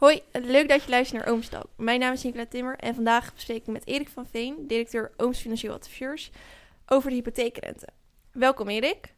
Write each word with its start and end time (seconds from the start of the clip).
Hoi, 0.00 0.22
leuk 0.32 0.68
dat 0.68 0.84
je 0.84 0.90
luistert 0.90 1.24
naar 1.24 1.32
Oomstalk. 1.32 1.66
Mijn 1.76 2.00
naam 2.00 2.12
is 2.12 2.22
Nicola 2.22 2.46
Timmer 2.46 2.76
en 2.76 2.94
vandaag 2.94 3.34
bespreek 3.34 3.56
ik 3.56 3.66
met 3.66 3.86
Erik 3.86 4.08
van 4.08 4.26
Veen, 4.26 4.56
directeur 4.66 5.12
Ooms 5.16 5.40
Financieel 5.40 5.74
Adviseurs, 5.74 6.30
over 6.86 7.10
de 7.10 7.16
hypotheekrente. 7.16 7.88
Welkom 8.32 8.68
Erik. 8.68 9.14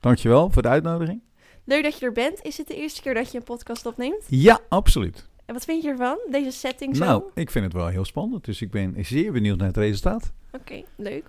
Dankjewel 0.00 0.50
voor 0.50 0.62
de 0.62 0.68
uitnodiging. 0.68 1.22
Leuk 1.64 1.82
dat 1.82 1.98
je 1.98 2.06
er 2.06 2.12
bent. 2.12 2.42
Is 2.42 2.58
het 2.58 2.66
de 2.66 2.74
eerste 2.74 3.02
keer 3.02 3.14
dat 3.14 3.30
je 3.32 3.38
een 3.38 3.44
podcast 3.44 3.86
opneemt? 3.86 4.24
Ja, 4.28 4.60
absoluut. 4.68 5.28
En 5.46 5.54
wat 5.54 5.64
vind 5.64 5.82
je 5.82 5.88
ervan, 5.88 6.18
deze 6.30 6.50
setting 6.50 6.96
zo? 6.96 7.04
Nou, 7.04 7.22
ik 7.34 7.50
vind 7.50 7.64
het 7.64 7.74
wel 7.74 7.86
heel 7.86 8.04
spannend, 8.04 8.44
dus 8.44 8.62
ik 8.62 8.70
ben 8.70 9.04
zeer 9.04 9.32
benieuwd 9.32 9.58
naar 9.58 9.66
het 9.66 9.76
resultaat. 9.76 10.32
Oké, 10.52 10.82
leuk. 10.96 11.26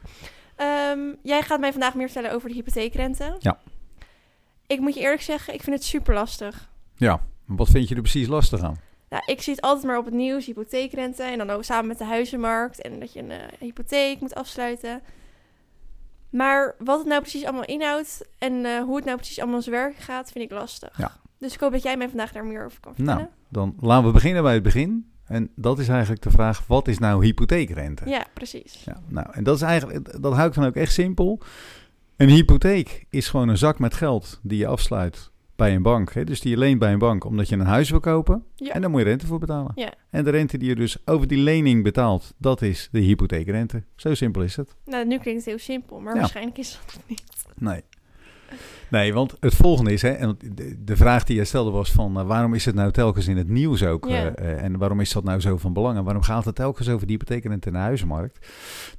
Ehm, 0.55 1.13
jij 1.21 1.41
gaat 1.41 1.59
mij 1.59 1.71
vandaag 1.71 1.95
meer 1.95 2.09
vertellen 2.09 2.35
over 2.35 2.49
de 2.49 2.55
hypotheekrente. 2.55 3.35
Ja. 3.39 3.59
Ik 4.67 4.79
moet 4.79 4.93
je 4.93 4.99
eerlijk 4.99 5.21
zeggen, 5.21 5.53
ik 5.53 5.61
vind 5.61 5.75
het 5.75 5.85
super 5.85 6.13
lastig. 6.13 6.69
Ja, 6.95 7.21
wat 7.55 7.69
vind 7.69 7.87
je 7.87 7.95
er 7.95 8.01
precies 8.01 8.27
lastig 8.27 8.61
aan? 8.61 8.79
Nou, 9.09 9.23
ik 9.25 9.41
zie 9.41 9.53
het 9.53 9.63
altijd 9.63 9.85
maar 9.85 9.97
op 9.97 10.05
het 10.05 10.13
nieuws, 10.13 10.45
hypotheekrente. 10.45 11.23
En 11.23 11.37
dan 11.37 11.49
ook 11.49 11.63
samen 11.63 11.87
met 11.87 11.97
de 11.97 12.03
huizenmarkt. 12.03 12.81
En 12.81 12.99
dat 12.99 13.13
je 13.13 13.19
een 13.19 13.31
eh, 13.31 13.37
hypotheek 13.59 14.19
moet 14.19 14.35
afsluiten. 14.35 15.01
Maar 16.29 16.75
wat 16.79 16.99
het 16.99 17.07
nou 17.07 17.21
precies 17.21 17.43
allemaal 17.43 17.65
inhoudt 17.65 18.27
en 18.37 18.65
eh, 18.65 18.83
hoe 18.83 18.95
het 18.95 19.05
nou 19.05 19.17
precies 19.17 19.39
allemaal 19.39 19.61
zijn 19.61 19.75
werk 19.75 19.95
gaat, 19.95 20.31
vind 20.31 20.45
ik 20.45 20.51
lastig. 20.51 20.97
Ja. 20.97 21.11
Dus 21.37 21.53
ik 21.53 21.59
hoop 21.59 21.71
dat 21.71 21.83
jij 21.83 21.97
mij 21.97 22.09
vandaag 22.09 22.31
daar 22.31 22.45
meer 22.45 22.65
over 22.65 22.79
kan 22.79 22.95
vertellen. 22.95 23.19
Nou, 23.21 23.31
dan 23.49 23.75
laten 23.79 24.05
we 24.05 24.11
beginnen 24.11 24.43
bij 24.43 24.53
het 24.53 24.63
begin. 24.63 25.11
En 25.25 25.51
dat 25.55 25.79
is 25.79 25.87
eigenlijk 25.87 26.21
de 26.21 26.31
vraag, 26.31 26.67
wat 26.67 26.87
is 26.87 26.99
nou 26.99 27.25
hypotheekrente? 27.25 28.09
Ja, 28.09 28.25
precies. 28.33 28.83
Ja, 28.85 29.01
nou, 29.07 29.27
en 29.31 29.43
dat 29.43 29.55
is 29.55 29.61
eigenlijk, 29.61 30.21
dat 30.21 30.33
hou 30.33 30.47
ik 30.47 30.53
dan 30.53 30.65
ook 30.65 30.75
echt 30.75 30.93
simpel. 30.93 31.41
Een 32.17 32.29
hypotheek 32.29 33.05
is 33.09 33.29
gewoon 33.29 33.49
een 33.49 33.57
zak 33.57 33.79
met 33.79 33.93
geld 33.93 34.39
die 34.43 34.57
je 34.57 34.67
afsluit 34.67 35.30
bij 35.61 35.75
een 35.75 35.81
bank. 35.81 36.13
Hè? 36.13 36.23
Dus 36.23 36.39
die 36.41 36.51
je 36.51 36.57
leent 36.57 36.79
bij 36.79 36.91
een 36.93 36.99
bank 36.99 37.23
omdat 37.23 37.49
je 37.49 37.55
een 37.55 37.65
huis 37.65 37.89
wil 37.89 37.99
kopen. 37.99 38.43
Ja. 38.55 38.73
En 38.73 38.81
daar 38.81 38.89
moet 38.89 38.99
je 38.99 39.05
rente 39.05 39.25
voor 39.25 39.39
betalen. 39.39 39.71
Ja. 39.75 39.93
En 40.09 40.23
de 40.23 40.29
rente 40.29 40.57
die 40.57 40.69
je 40.69 40.75
dus 40.75 40.97
over 41.05 41.27
die 41.27 41.37
lening 41.37 41.83
betaalt, 41.83 42.33
dat 42.37 42.61
is 42.61 42.89
de 42.91 42.99
hypotheekrente. 42.99 43.83
Zo 43.95 44.13
simpel 44.13 44.41
is 44.43 44.55
het. 44.55 44.75
Nou, 44.85 45.05
nu 45.05 45.17
klinkt 45.17 45.39
het 45.39 45.49
heel 45.49 45.57
simpel, 45.59 45.99
maar 45.99 46.13
Ja. 46.13 46.19
waarschijnlijk 46.19 46.57
is 46.57 46.79
dat 46.85 47.03
niet. 47.07 47.23
Nee. 47.55 47.81
Nee, 48.89 49.13
want 49.13 49.35
het 49.39 49.55
volgende 49.55 49.91
is, 49.93 50.01
hè, 50.01 50.09
en 50.09 50.37
de, 50.79 50.95
vraag 50.95 51.23
die 51.23 51.35
je 51.35 51.45
stelde 51.45 51.71
was 51.71 51.91
van 51.91 52.19
eh, 52.19 52.25
waarom 52.27 52.53
is 52.53 52.65
het 52.65 52.75
nou 52.75 52.91
telkens 52.91 53.27
in 53.27 53.37
het 53.37 53.47
nieuws 53.49 53.83
ook? 53.83 54.07
Ja. 54.09 54.33
eh, 54.35 54.51
eh, 54.51 54.63
en 54.63 54.77
waarom 54.77 54.99
is 54.99 55.11
dat 55.13 55.23
nou 55.23 55.39
zo 55.39 55.57
van 55.57 55.73
belang? 55.73 55.97
En 55.97 56.03
waarom 56.03 56.23
gaat 56.23 56.45
het 56.45 56.55
telkens 56.55 56.89
over 56.89 57.07
die 57.07 57.15
hypotheekrente 57.17 57.67
en 57.67 57.73
de 57.73 57.79
huizenmarkt? 57.79 58.47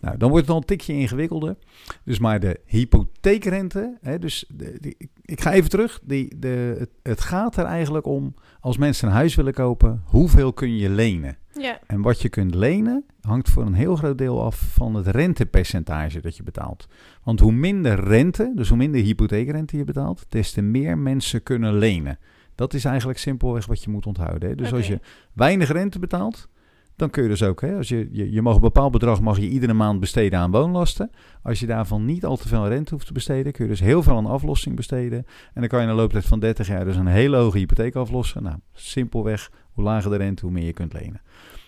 Nou, 0.01 0.17
dan 0.17 0.29
wordt 0.31 0.45
het 0.47 0.55
al 0.55 0.61
een 0.61 0.67
tikje 0.67 0.93
ingewikkelder. 0.93 1.57
Dus 2.05 2.19
maar 2.19 2.41
de 2.41 2.61
hypotheekrente, 2.67 3.99
hè, 4.01 4.19
dus 4.19 4.45
de, 4.49 4.77
die- 4.81 4.95
ik- 4.99 5.11
ik 5.25 5.41
ga 5.41 5.53
even 5.53 5.71
terug. 5.71 6.01
Die, 6.03 6.39
de, 6.39 6.77
het, 6.79 6.91
het 7.03 7.21
gaat 7.21 7.57
er 7.57 7.65
eigenlijk 7.65 8.07
om, 8.07 8.35
als 8.61 8.77
mensen 8.77 9.09
een 9.09 9.15
huis 9.15 9.35
willen 9.35 9.53
kopen, 9.55 10.03
hoeveel 10.05 10.53
kun 10.53 10.77
je 10.77 10.89
lenen? 10.91 11.37
Ja, 11.61 11.79
En 11.87 12.03
wat 12.03 12.23
je 12.23 12.29
kunt 12.29 12.55
lenen 12.55 13.05
hangt 13.21 13.51
voor 13.51 13.67
een 13.67 13.75
heel 13.75 13.97
groot 13.97 14.19
deel 14.19 14.43
af 14.43 14.57
van 14.57 14.95
het 14.95 15.07
rentepercentage 15.07 16.21
dat 16.21 16.37
je 16.37 16.43
betaalt. 16.43 16.89
Want 17.23 17.41
hoe 17.41 17.53
minder 17.53 18.05
rente, 18.05 18.53
dus 18.55 18.69
hoe 18.69 18.77
minder 18.79 19.01
hypotheekrente 19.01 19.77
je 19.77 19.85
betaalt, 19.85 20.27
des 20.29 20.53
te 20.53 20.63
meer 20.63 20.99
mensen 20.99 21.43
kunnen 21.43 21.79
lenen. 21.79 22.19
Dat 22.55 22.75
is 22.75 22.85
eigenlijk 22.85 23.19
simpelweg 23.19 23.67
wat 23.67 23.85
je 23.85 23.91
moet 23.91 24.07
onthouden. 24.07 24.49
Hè? 24.49 24.55
Dus 24.55 24.73
als 24.73 24.87
je 24.87 25.01
weinig 25.33 25.73
rente 25.73 25.99
betaalt, 25.99 26.49
dan 26.97 27.11
kun 27.11 27.23
je 27.23 27.29
dus 27.29 27.43
ook, 27.43 27.61
hè, 27.61 27.77
als 27.77 27.89
je, 27.89 28.09
je, 28.13 28.33
je 28.33 28.43
mag 28.43 28.55
een 28.55 28.61
bepaald 28.61 28.93
bedrag 28.93 29.21
mag 29.21 29.39
je 29.39 29.49
iedere 29.49 29.73
maand 29.73 30.01
besteden 30.01 30.39
aan 30.39 30.51
woonlasten. 30.51 31.11
Als 31.43 31.61
je 31.61 31.67
daarvan 31.67 32.05
niet 32.05 32.25
al 32.25 32.37
te 32.37 32.49
veel 32.49 32.69
rente 32.69 32.95
hoeft 32.95 33.07
te 33.07 33.13
besteden, 33.13 33.53
kun 33.53 33.65
je 33.65 33.71
dus 33.71 33.81
heel 33.81 34.03
veel 34.03 34.17
aan 34.17 34.27
aflossing 34.27 34.77
besteden. 34.77 35.19
En 35.55 35.61
dan 35.61 35.69
kan 35.69 35.81
je 35.81 35.85
in 35.85 35.91
de 35.91 36.01
looptijd 36.01 36.25
van 36.25 36.41
30 36.41 36.67
jaar 36.67 36.85
dus 36.85 36.97
een 36.97 37.07
hele 37.07 37.37
hoge 37.37 37.59
hypotheek 37.59 37.95
aflossen. 37.95 38.43
Nou, 38.43 38.57
simpelweg, 38.73 39.51
hoe 39.73 39.85
lager 39.85 40.11
de 40.11 40.17
rente, 40.17 40.45
hoe 40.45 40.55
meer 40.55 40.67
je 40.67 40.73
kunt 40.73 40.93
lenen. 40.93 41.21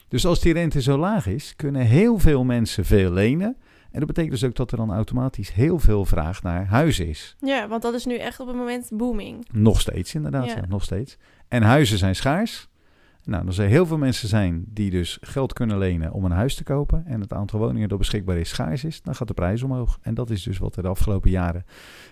Dus 0.09 0.27
als 0.27 0.41
die 0.41 0.53
rente 0.53 0.83
zo 0.83 0.99
laag 0.99 1.27
is, 1.27 1.57
kunnen 1.57 1.83
heel 1.83 2.19
veel 2.19 2.45
mensen 2.45 2.85
veel 2.85 3.13
lenen. 3.13 3.57
En 3.91 4.01
dat 4.01 4.09
betekent 4.09 4.33
dus 4.33 4.45
ook 4.45 4.57
dat 4.57 4.71
er 4.71 4.77
dan 4.77 4.93
automatisch 4.93 5.53
heel 5.53 5.79
veel 5.79 6.05
vraag 6.05 6.43
naar 6.43 6.67
huizen 6.67 7.09
is. 7.09 7.37
ja, 7.41 7.69
want 7.69 7.83
dat 7.83 7.95
is 7.95 8.05
nu 8.05 8.17
echt 8.17 8.41
op 8.41 8.47
het 8.47 8.57
moment 8.57 8.91
booming. 8.93 9.49
Nog 9.53 9.81
steeds, 9.81 10.15
inderdaad. 10.15 10.47
Ja. 10.47 10.57
Ja. 10.57 10.63
nog 10.69 10.83
steeds. 10.83 11.17
En 11.49 11.63
huizen 11.63 11.99
zijn 11.99 12.15
schaars. 12.17 12.69
Nou, 13.25 13.47
er 13.47 13.53
zijn 13.53 13.69
heel 13.69 13.87
veel 13.87 13.99
mensen 13.99 14.29
zijn 14.29 14.65
die 14.69 14.91
dus 14.91 15.19
geld 15.21 15.53
kunnen 15.53 15.79
lenen 15.79 16.13
om 16.13 16.25
een 16.25 16.31
huis 16.31 16.55
te 16.55 16.65
kopen. 16.65 17.07
En 17.07 17.21
het 17.21 17.33
aantal 17.33 17.59
woningen 17.59 17.89
dat 17.89 17.99
beschikbaar 17.99 18.37
is 18.37 18.49
schaars 18.49 18.85
is. 18.85 19.03
Dan 19.03 19.15
gaat 19.15 19.29
de 19.29 19.35
prijs 19.35 19.63
omhoog. 19.63 19.99
En 20.03 20.15
dat 20.15 20.31
is 20.31 20.43
dus 20.43 20.59
wat 20.59 20.77
er 20.77 20.83
de 20.83 20.89
afgelopen 20.89 21.31
jaren 21.31 21.65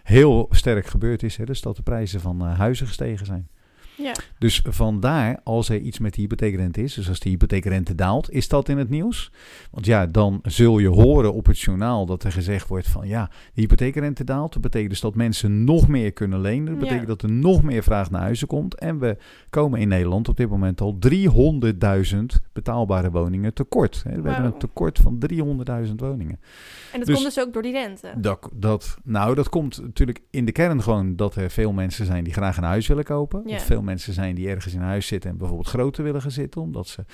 heel 0.02 0.46
sterk 0.50 0.86
gebeurd 0.86 1.22
is. 1.22 1.36
Hè? 1.36 1.44
Dus 1.44 1.60
dat 1.60 1.76
de 1.76 1.82
prijzen 1.82 2.20
van 2.20 2.40
eh, 2.40 2.58
huizen 2.58 2.86
gestegen 2.86 3.26
zijn. 3.26 3.48
Ja, 3.96 4.12
Dus 4.38 4.62
vandaar, 4.68 5.40
als 5.44 5.68
er 5.68 5.78
iets 5.80 5.98
met 5.98 6.14
de 6.14 6.20
hypotheekrente 6.20 6.82
is, 6.82 6.94
dus 6.94 7.08
als 7.08 7.18
de 7.20 7.28
hypotheekrente 7.28 7.94
daalt, 7.94 8.30
is 8.30 8.48
dat 8.48 8.68
in 8.68 8.78
het 8.78 8.88
nieuws. 8.90 9.32
Want 9.70 9.86
ja, 9.86 10.06
dan 10.06 10.38
zul 10.42 10.78
je 10.78 10.88
horen 10.88 11.32
op 11.32 11.46
het 11.46 11.58
journaal 11.60 12.06
dat 12.06 12.24
er 12.24 12.32
gezegd 12.32 12.68
wordt 12.68 12.88
van 12.88 13.06
ja, 13.08 13.30
de 13.54 13.60
hypotheekrente 13.60 14.24
daalt. 14.24 14.52
Dat 14.52 14.62
betekent 14.62 14.90
dus 14.90 15.00
dat 15.00 15.14
mensen 15.14 15.64
nog 15.64 15.88
meer 15.88 16.12
kunnen 16.12 16.40
lenen. 16.40 16.64
Dat 16.66 16.78
betekent 16.78 17.00
Ja. 17.00 17.06
dat 17.06 17.22
er 17.22 17.30
nog 17.32 17.62
meer 17.62 17.82
vraag 17.82 18.10
naar 18.10 18.20
huizen 18.20 18.46
komt. 18.46 18.74
En 18.78 18.98
we 18.98 19.16
komen 19.50 19.80
in 19.80 19.88
Nederland 19.88 20.28
op 20.28 20.36
dit 20.36 20.48
moment 20.48 20.80
al 20.80 20.96
300.000 20.98 22.40
betaalbare 22.52 23.10
woningen 23.10 23.54
tekort. 23.54 24.02
We 24.02 24.10
hebben 24.10 24.44
een 24.44 24.58
tekort 24.58 24.98
van 24.98 25.18
300.000 25.18 26.00
woningen. 26.00 26.38
en 26.92 26.98
dat 26.98 27.06
Dus- 27.06 27.14
komt 27.22 27.34
dus 27.34 27.44
ook 27.44 27.52
door 27.52 27.62
die 27.62 27.72
rente. 27.72 28.12
Dat, 28.16 28.48
dat, 28.54 28.96
nou, 29.04 29.34
dat 29.34 29.48
komt 29.48 29.80
natuurlijk 29.82 30.20
in 30.30 30.44
de 30.44 30.52
kern 30.52 30.82
gewoon 30.82 31.16
dat 31.16 31.34
er 31.34 31.50
veel 31.50 31.72
mensen 31.72 32.06
zijn 32.06 32.24
die 32.24 32.32
graag 32.32 32.56
een 32.56 32.62
huis 32.64 32.86
willen 32.86 33.04
kopen. 33.04 33.42
Ja. 33.46 33.54
Of 33.56 33.64
veel 33.64 33.81
mensen 33.82 34.12
zijn 34.12 34.34
die 34.34 34.48
ergens 34.48 34.74
in 34.74 34.80
huis 34.80 35.06
zitten 35.06 35.30
en 35.30 35.36
bijvoorbeeld 35.36 35.68
groter 35.68 36.04
willen 36.04 36.22
gaan 36.22 36.30
zitten. 36.30 36.60
Omdat 36.60 36.88
ze 36.88 37.04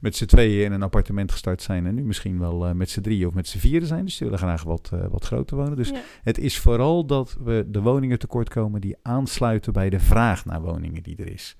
met 0.00 0.16
z'n 0.16 0.24
tweeën 0.24 0.64
in 0.64 0.72
een 0.72 0.82
appartement 0.82 1.32
gestart 1.32 1.62
zijn 1.62 1.86
en 1.86 1.94
nu 1.94 2.02
misschien 2.02 2.38
wel 2.38 2.66
eh, 2.66 2.72
met 2.72 2.90
z'n 2.90 3.00
drieën 3.00 3.26
of 3.26 3.34
met 3.34 3.48
z'n 3.48 3.58
vieren 3.58 3.88
zijn. 3.88 4.04
Dus 4.04 4.16
die 4.16 4.26
willen 4.26 4.42
graag 4.42 4.62
wat, 4.62 4.90
eh, 4.92 5.06
wat 5.10 5.24
groter 5.24 5.56
wonen. 5.56 5.76
Dus 5.76 5.88
ja. 5.88 6.00
het 6.22 6.38
is 6.38 6.58
vooral 6.58 7.06
dat 7.06 7.36
we 7.40 7.64
de 7.68 7.80
woningen 7.80 8.18
tekort 8.18 8.48
komen 8.48 8.80
die 8.80 8.96
aansluiten 9.02 9.72
bij 9.72 9.90
de 9.90 10.00
vraag 10.00 10.44
naar 10.44 10.60
woningen 10.60 11.02
die 11.02 11.16
er 11.16 11.32
is. 11.32 11.56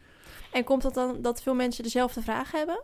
En 0.53 0.65
komt 0.65 0.83
dat 0.83 0.95
dan 0.95 1.23
dat 1.23 1.43
veel 1.43 1.55
mensen 1.55 1.83
dezelfde 1.83 2.23
vraag 2.23 2.53
hebben? 2.53 2.81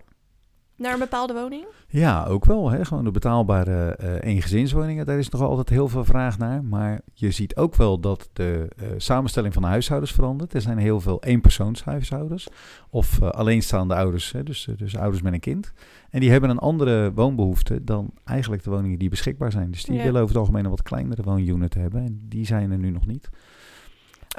Naar 0.77 0.93
een 0.93 0.99
bepaalde 0.99 1.33
woning? 1.33 1.65
Ja, 1.89 2.25
ook 2.25 2.45
wel. 2.45 2.71
Hè? 2.71 2.85
Gewoon 2.85 3.05
de 3.05 3.11
betaalbare 3.11 3.91
eh 3.97 4.31
eengezinswoningen, 4.33 5.07
daar 5.07 5.19
is 5.19 5.29
nog 5.29 5.41
altijd 5.43 5.69
heel 5.69 5.89
veel 5.89 6.05
vraag 6.05 6.39
naar. 6.39 6.65
Maar 6.65 7.01
je 7.13 7.31
ziet 7.31 7.57
ook 7.57 7.75
wel 7.75 8.01
dat 8.01 8.29
de 8.33 8.69
eh, 8.77 8.87
samenstelling 8.97 9.53
van 9.53 9.63
de 9.63 9.69
huishoudens 9.69 10.13
verandert. 10.13 10.55
Er 10.55 10.61
zijn 10.61 10.79
heel 10.79 11.01
veel 11.01 11.23
eenpersoonshuishoudens 11.23 12.49
of 12.91 13.21
eh, 13.21 13.29
alleenstaande 13.29 13.95
ouders, 13.95 14.33
hè? 14.33 14.43
Dus, 14.43 14.69
dus 14.77 14.97
ouders 14.97 15.23
met 15.23 15.33
een 15.33 15.41
kind. 15.41 15.73
En 16.11 16.21
die 16.21 16.31
hebben 16.31 16.51
een 16.51 16.59
andere 16.59 17.13
woonbehoefte 17.13 17.85
dan 17.85 18.11
eigenlijk 18.25 18.63
de 18.63 18.71
woningen 18.71 18.99
die 18.99 19.09
beschikbaar 19.09 19.53
zijn. 19.53 19.71
Dus 19.71 19.85
die 19.85 19.97
Ja. 19.97 20.03
willen 20.03 20.21
over 20.23 20.29
het 20.35 20.39
algemeen 20.39 20.65
een 20.65 20.71
wat 20.71 20.83
kleinere 20.83 21.23
woonunit 21.23 21.75
hebben. 21.75 22.03
En 22.05 22.21
die 22.29 22.47
zijn 22.47 22.71
er 22.71 22.79
nu 22.79 22.91
nog 22.91 23.07
niet. 23.07 23.31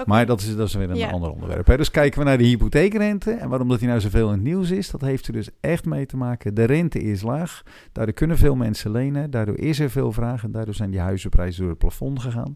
Maar 0.05 0.25
dat 0.25 0.41
is, 0.41 0.55
dat 0.55 0.67
is 0.67 0.73
weer 0.73 0.89
een 0.89 0.95
Ja. 0.97 1.09
ander 1.09 1.31
onderwerp. 1.31 1.67
Hè. 1.67 1.77
Dus 1.77 1.91
kijken 1.91 2.19
we 2.19 2.25
naar 2.25 2.37
de 2.37 2.43
hypotheekrente. 2.43 3.31
En 3.31 3.49
waarom 3.49 3.67
dat 3.69 3.79
die 3.79 3.87
nou 3.87 3.99
zoveel 3.99 4.27
in 4.27 4.33
het 4.33 4.43
nieuws 4.43 4.71
is, 4.71 4.89
dat 4.89 5.01
heeft 5.01 5.27
er 5.27 5.33
dus 5.33 5.49
echt 5.59 5.85
mee 5.85 6.05
te 6.05 6.17
maken. 6.17 6.53
De 6.53 6.63
rente 6.63 6.99
is 6.99 7.21
laag. 7.21 7.63
Daardoor 7.91 8.13
kunnen 8.13 8.37
veel 8.37 8.55
mensen 8.55 8.91
lenen. 8.91 9.31
Daardoor 9.31 9.57
is 9.57 9.79
er 9.79 9.89
veel 9.89 10.11
vraag. 10.11 10.43
En 10.43 10.51
daardoor 10.51 10.73
zijn 10.73 10.89
die 10.91 10.99
huizenprijzen 10.99 11.59
door 11.61 11.69
het 11.69 11.79
plafond 11.79 12.21
gegaan. 12.21 12.53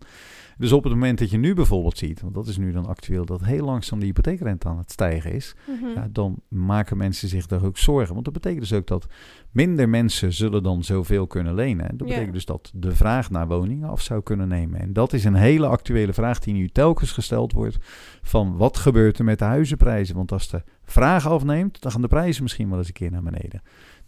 Dus 0.60 0.72
op 0.72 0.84
het 0.84 0.94
moment 0.94 1.20
dat 1.20 1.30
je 1.30 1.38
nu 1.38 1.54
bijvoorbeeld 1.54 1.98
ziet, 1.98 2.22
want 2.22 2.34
dat 2.34 2.48
is 2.48 2.58
nu 2.58 2.72
dan 2.72 2.86
actueel, 2.86 3.26
dat 3.26 3.46
heel 3.46 3.66
langzaam 3.66 4.00
de 4.00 4.06
hypotheekrente 4.06 4.68
aan 4.68 4.78
het 4.78 4.92
stijgen 4.92 5.32
is. 5.32 5.56
Mhm. 5.68 5.88
Ja, 5.96 6.08
dan 6.12 6.42
maken 6.48 6.98
mensen 6.98 7.28
zich 7.28 7.46
daar 7.46 7.64
ook 7.64 7.78
zorgen. 7.78 8.14
Want 8.14 8.26
dat 8.26 8.34
betekent 8.34 8.62
dus 8.62 8.74
ook 8.74 8.88
dat 8.88 9.08
minder 9.52 9.90
mensen 9.90 10.34
zullen 10.34 10.64
dan 10.64 10.84
zoveel 10.84 11.28
kunnen 11.28 11.54
lenen. 11.54 11.90
En 11.90 11.98
dat 11.98 12.08
betekent 12.08 12.34
dus 12.34 12.46
dat 12.46 12.72
de 12.76 12.96
vraag 12.96 13.30
naar 13.30 13.48
woningen 13.48 13.90
af 13.90 14.02
zou 14.02 14.24
kunnen 14.24 14.48
nemen. 14.48 14.80
En 14.80 14.94
dat 14.94 15.14
is 15.14 15.24
een 15.24 15.36
hele 15.36 15.68
actuele 15.68 16.14
vraag 16.14 16.40
die 16.40 16.54
nu 16.54 16.70
telkens 16.70 17.12
gesteld 17.12 17.52
wordt. 17.52 17.78
Van 18.22 18.58
wat 18.58 18.78
gebeurt 18.78 19.20
er 19.20 19.26
met 19.26 19.40
de 19.40 19.46
huizenprijzen? 19.46 20.16
Want 20.16 20.32
als 20.32 20.50
de 20.50 20.64
vraag 20.84 21.28
afneemt, 21.28 21.82
dan 21.82 21.92
gaan 21.92 22.02
de 22.02 22.08
prijzen 22.08 22.44
misschien 22.44 22.70
wel 22.70 22.78
eens 22.78 22.88
een 22.88 22.94
keer 22.94 23.12
naar 23.12 23.24
beneden. 23.24 23.62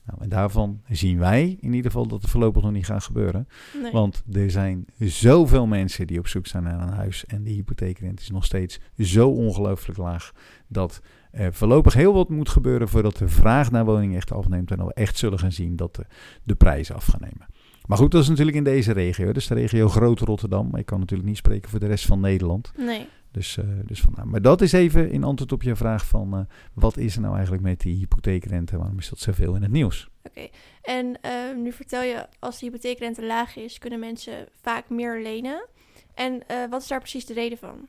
Nou, 0.05 0.21
en 0.21 0.29
daarvan 0.29 0.81
zien 0.89 1.19
wij 1.19 1.57
in 1.59 1.73
ieder 1.73 1.91
geval 1.91 2.07
dat 2.07 2.21
het 2.21 2.31
voorlopig 2.31 2.63
nog 2.63 2.71
niet 2.71 2.85
gaat 2.85 3.03
gebeuren. 3.03 3.47
Nee. 3.81 3.91
Want 3.91 4.23
er 4.31 4.51
zijn 4.51 4.85
zoveel 4.99 5.67
mensen 5.67 6.07
die 6.07 6.19
op 6.19 6.27
zoek 6.27 6.47
zijn 6.47 6.63
naar 6.63 6.81
een 6.81 6.93
huis. 6.93 7.25
En 7.25 7.43
de 7.43 7.49
hypotheekrente 7.49 8.21
is 8.21 8.29
nog 8.29 8.45
steeds 8.45 8.79
zo 8.97 9.29
ongelooflijk 9.29 9.97
laag. 9.97 10.31
Dat 10.67 11.01
er 11.31 11.53
voorlopig 11.53 11.93
heel 11.93 12.13
wat 12.13 12.29
moet 12.29 12.49
gebeuren 12.49 12.89
voordat 12.89 13.17
de 13.17 13.27
vraag 13.27 13.71
naar 13.71 13.85
woningen 13.85 14.15
echt 14.15 14.31
afneemt. 14.31 14.71
En 14.71 14.85
we 14.85 14.93
echt 14.93 15.17
zullen 15.17 15.39
gaan 15.39 15.51
zien 15.51 15.75
dat 15.75 15.95
de, 15.95 16.05
de 16.43 16.55
prijzen 16.55 16.95
af 16.95 17.05
gaan 17.05 17.21
nemen. 17.21 17.47
Maar 17.85 17.97
goed, 17.97 18.11
dat 18.11 18.21
is 18.21 18.29
natuurlijk 18.29 18.57
in 18.57 18.63
deze 18.63 18.91
regio. 18.91 19.31
Dus 19.31 19.47
de 19.47 19.53
regio 19.53 19.89
Groot 19.89 20.19
Rotterdam. 20.19 20.69
Maar 20.69 20.79
ik 20.79 20.85
kan 20.85 20.99
natuurlijk 20.99 21.29
niet 21.29 21.37
spreken 21.37 21.69
voor 21.69 21.79
de 21.79 21.87
rest 21.87 22.05
van 22.05 22.19
Nederland. 22.19 22.71
nee. 22.77 23.07
Dus, 23.31 23.57
eh, 23.57 23.65
dus 23.85 24.01
vandaar. 24.01 24.27
Maar 24.27 24.41
dat 24.41 24.61
is 24.61 24.71
even 24.71 25.11
in 25.11 25.23
antwoord 25.23 25.51
op 25.51 25.63
je 25.63 25.75
vraag 25.75 26.05
van... 26.05 26.33
eh, 26.33 26.39
wat 26.73 26.97
is 26.97 27.15
er 27.15 27.21
nou 27.21 27.33
eigenlijk 27.33 27.63
met 27.63 27.79
die 27.79 27.95
hypotheekrente? 27.95 28.77
Waarom 28.77 28.97
is 28.97 29.09
dat 29.09 29.19
zoveel 29.19 29.55
in 29.55 29.61
het 29.61 29.71
nieuws? 29.71 30.09
Oké. 30.23 30.47
En 30.81 31.21
eh, 31.21 31.31
nu 31.55 31.71
vertel 31.71 32.01
je, 32.01 32.27
als 32.39 32.59
de 32.59 32.65
hypotheekrente 32.65 33.25
laag 33.25 33.55
is, 33.55 33.77
kunnen 33.77 33.99
mensen 33.99 34.47
vaak 34.61 34.89
meer 34.89 35.21
lenen. 35.21 35.67
En 36.13 36.47
eh, 36.47 36.57
wat 36.69 36.81
is 36.81 36.87
daar 36.87 36.99
precies 36.99 37.25
de 37.25 37.33
reden 37.33 37.57
van? 37.57 37.87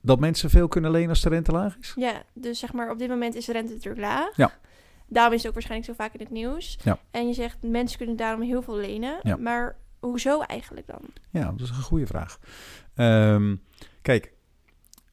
Dat 0.00 0.20
mensen 0.20 0.50
veel 0.50 0.68
kunnen 0.68 0.90
lenen 0.90 1.08
als 1.08 1.20
de 1.22 1.28
rente 1.28 1.52
laag 1.52 1.76
is? 1.78 1.92
Ja, 1.96 2.22
dus 2.32 2.58
zeg 2.58 2.72
maar 2.72 2.90
op 2.90 2.98
dit 2.98 3.08
moment 3.08 3.34
is 3.34 3.44
de 3.44 3.52
rente 3.52 3.72
natuurlijk 3.72 4.02
laag. 4.02 4.36
Ja. 4.36 4.58
Daarom 5.08 5.32
is 5.32 5.38
het 5.38 5.48
ook 5.48 5.54
waarschijnlijk 5.54 5.90
zo 5.90 6.04
vaak 6.04 6.14
in 6.14 6.20
het 6.20 6.30
nieuws. 6.30 6.78
Ja. 6.84 6.98
En 7.10 7.26
je 7.26 7.32
zegt 7.32 7.62
mensen 7.62 7.98
kunnen 7.98 8.16
daarom 8.16 8.42
heel 8.42 8.62
veel 8.62 8.76
lenen. 8.76 9.18
Ja. 9.22 9.36
Maar 9.36 9.76
hoezo 10.06 10.40
eigenlijk 10.40 10.86
dan? 10.86 11.00
Ja, 11.30 11.52
dat 11.52 11.60
is 11.60 11.68
een 11.68 11.82
goede 11.82 12.06
vraag. 12.06 12.38
Ehm, 12.94 13.56
kijk, 14.02 14.32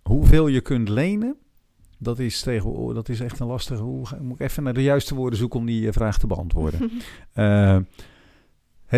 hoeveel 0.01 0.47
je 0.47 0.61
kunt 0.61 0.89
lenen, 0.89 1.37
dat 1.97 2.19
is, 2.19 2.41
tegen, 2.41 2.93
dat 2.93 3.09
is 3.09 3.19
echt 3.19 3.39
een 3.39 3.47
lastige... 3.47 3.81
Hoe, 3.81 4.07
moet 4.21 4.39
ik 4.39 4.47
even 4.47 4.63
naar 4.63 4.73
de 4.73 4.83
juiste 4.83 5.15
woorden 5.15 5.39
zoeken 5.39 5.59
om 5.59 5.65
die 5.65 5.87
eh, 5.87 5.93
vraag 5.93 6.19
te 6.19 6.27
beantwoorden. 6.27 6.91
Eh, 7.33 7.77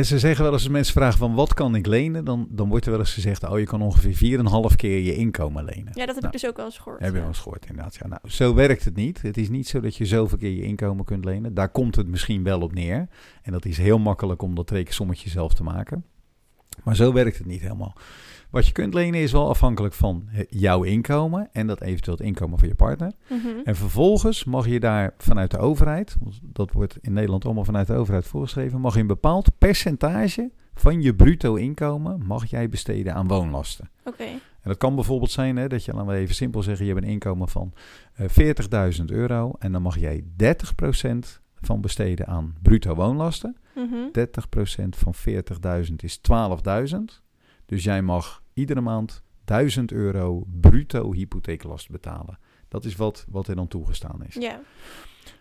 ze 0.04 0.20
zeggen 0.20 0.44
wel 0.44 0.54
eens 0.54 0.64
als 0.64 0.72
mensen 0.72 0.94
vragen 0.94 1.18
van 1.18 1.34
wat 1.34 1.54
kan 1.54 1.76
ik 1.76 1.86
lenen, 1.86 2.26
dan, 2.26 2.48
dan 2.50 2.70
wordt 2.70 2.86
er 2.86 2.92
wel 2.92 3.00
eens 3.00 3.14
gezegd, 3.14 3.50
oh 3.50 3.60
je 3.60 3.66
kan 3.66 3.82
ongeveer 3.82 4.40
4,5 4.70 4.76
keer 4.76 5.00
je 5.00 5.16
inkomen 5.16 5.64
lenen. 5.64 5.92
ja, 5.94 6.06
dat 6.06 6.16
heb 6.16 6.24
Nou, 6.24 6.26
ik 6.26 6.32
dus 6.32 6.46
ook 6.46 6.58
wel 6.58 6.66
eens 6.66 6.78
gehoord. 6.78 7.02
Heb 7.02 7.14
je 7.14 7.20
wel 7.20 7.28
eens 7.28 7.40
gehoord 7.40 7.66
inderdaad. 7.66 7.96
Ja, 7.96 8.08
nou, 8.08 8.22
zo 8.24 8.54
werkt 8.54 8.86
het 8.86 8.96
niet. 8.96 9.22
Het 9.22 9.38
is 9.38 9.50
niet 9.50 9.68
zo 9.68 9.80
dat 9.80 9.96
je 9.96 10.06
zoveel 10.06 10.38
keer 10.38 10.50
je 10.52 10.64
inkomen 10.64 11.06
kunt 11.06 11.26
lenen. 11.26 11.54
Daar 11.54 11.70
komt 11.70 11.96
het 11.96 12.08
misschien 12.08 12.44
wel 12.44 12.62
op 12.62 12.74
neer. 12.74 13.08
En 13.42 13.52
dat 13.52 13.66
is 13.66 13.78
heel 13.78 14.00
makkelijk 14.00 14.42
om 14.42 14.56
dat 14.56 14.70
rekensommetje 14.70 15.30
zelf 15.30 15.54
te 15.54 15.64
maken. 15.64 16.06
Maar 16.84 16.96
zo 16.96 17.14
werkt 17.14 17.38
het 17.38 17.48
niet 17.48 17.62
helemaal. 17.62 17.96
Wat 18.56 18.66
je 18.66 18.72
kunt 18.72 18.94
lenen 18.94 19.22
is 19.22 19.32
wel 19.32 19.50
afhankelijk 19.50 19.94
van 19.94 20.28
eh, 20.34 20.44
jouw 20.50 20.84
inkomen 20.84 21.50
en 21.52 21.68
dat 21.68 21.82
eventueel 21.82 22.18
het 22.18 22.26
inkomen 22.26 22.60
van 22.60 22.68
je 22.68 22.76
partner. 22.76 23.12
Mhm. 23.28 23.48
En 23.64 23.76
vervolgens 23.76 24.44
mag 24.44 24.68
je 24.68 24.80
daar 24.80 25.14
vanuit 25.18 25.52
de 25.52 25.58
overheid, 25.58 26.16
dat 26.42 26.72
wordt 26.72 26.98
in 27.02 27.14
Nederland 27.14 27.46
allemaal 27.46 27.66
vanuit 27.66 27.88
de 27.88 27.96
overheid 27.96 28.26
voorgeschreven, 28.26 28.82
mag 28.82 28.94
je 28.94 29.00
een 29.00 29.08
bepaald 29.08 29.58
percentage 29.58 30.52
van 30.74 31.02
je 31.02 31.16
bruto 31.16 31.56
inkomen 31.56 32.26
mag 32.26 32.46
jij 32.46 32.70
besteden 32.70 33.14
aan 33.14 33.28
woonlasten. 33.28 33.90
Oké. 34.04 34.24
En 34.24 34.40
dat 34.72 34.78
kan 34.78 34.96
bijvoorbeeld 34.96 35.32
zijn 35.32 35.56
hè, 35.56 35.68
dat 35.68 35.86
je, 35.86 35.94
laten 35.94 36.08
we 36.08 36.16
even 36.16 36.36
simpel 36.36 36.64
zeggen, 36.64 36.86
je 36.86 36.94
hebt 36.94 37.04
een 37.04 37.12
inkomen 37.12 37.48
van 37.48 37.74
eh 38.14 38.94
40.000 39.00 39.06
euro 39.06 39.54
en 39.60 39.72
dan 39.72 39.82
mag 39.82 40.00
jij 40.00 40.24
30% 40.44 40.46
van 41.62 41.82
besteden 41.82 42.28
aan 42.28 42.56
bruto 42.62 42.96
woonlasten. 42.96 43.58
Mhm. 43.76 43.96
30% 44.12 44.96
van 44.98 45.14
40.000 45.88 45.96
is 46.04 46.18
12.000. 46.18 47.24
Dus 47.66 47.84
jij 47.84 48.02
mag 48.02 48.44
iedere 48.54 48.82
maand 48.82 49.24
1000 49.46 49.92
euro 49.92 50.44
bruto 50.62 51.14
hypotheeklast 51.14 51.90
betalen. 51.90 52.40
Dat 52.68 52.86
is 52.86 52.96
wat, 52.96 53.26
wat 53.30 53.48
er 53.48 53.56
dan 53.56 53.68
toegestaan 53.68 54.24
is. 54.24 54.34
Ja. 54.36 54.62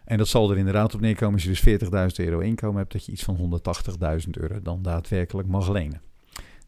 En 0.05 0.19
dat 0.19 0.29
zal 0.29 0.51
er 0.51 0.57
inderdaad 0.59 0.95
op 0.95 1.01
neerkomen 1.01 1.35
als 1.35 1.43
je 1.43 1.49
dus 1.49 1.61
40.000 2.21 2.25
euro 2.27 2.39
inkomen 2.39 2.77
hebt, 2.79 2.93
dat 2.93 3.07
je 3.07 3.13
iets 3.13 3.23
van 3.23 3.37
180.000 4.25 4.31
euro 4.31 4.63
dan 4.63 4.83
daadwerkelijk 4.83 5.49
mag 5.49 5.69
lenen. 5.71 6.01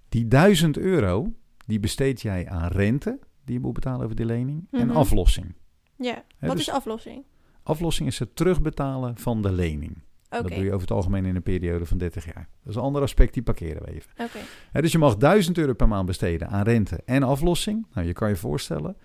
Die 0.08 0.28
1000 0.28 0.78
euro, 0.78 1.32
die 1.66 1.80
besteed 1.80 2.22
jij 2.22 2.48
aan 2.48 2.68
rente, 2.68 3.18
die 3.44 3.54
je 3.54 3.60
moet 3.60 3.72
betalen 3.72 4.04
over 4.04 4.16
die 4.16 4.26
lening, 4.26 4.66
en 4.70 4.86
Mhm. 4.86 4.96
aflossing. 4.96 5.54
Ja. 5.96 6.24
Wat 6.40 6.50
dus 6.56 6.60
is 6.60 6.70
aflossing? 6.70 7.24
aflossing 7.62 8.08
is 8.08 8.18
het 8.18 8.36
terugbetalen 8.36 9.16
van 9.16 9.42
de 9.42 9.52
lening. 9.52 9.98
Dat 10.42 10.52
doe 10.54 10.64
je 10.64 10.70
over 10.70 10.80
het 10.80 10.96
algemeen 10.96 11.24
in 11.24 11.36
een 11.36 11.42
periode 11.42 11.84
van 11.86 11.98
30 11.98 12.24
jaar. 12.24 12.48
Dat 12.62 12.70
is 12.70 12.74
een 12.74 12.82
ander 12.82 13.02
aspect, 13.02 13.34
die 13.34 13.42
parkeren 13.42 13.82
we 13.82 13.90
even. 13.90 14.10
Dus 14.72 14.92
je 14.92 14.98
mag 14.98 15.16
1000 15.16 15.58
euro 15.58 15.72
per 15.72 15.88
maand 15.88 16.06
besteden 16.06 16.48
aan 16.48 16.62
rente 16.64 17.00
en 17.04 17.22
aflossing. 17.22 17.86
Nou, 17.94 18.06
je 18.06 18.12
kan 18.12 18.28
je 18.28 18.36
voorstellen, 18.36 18.96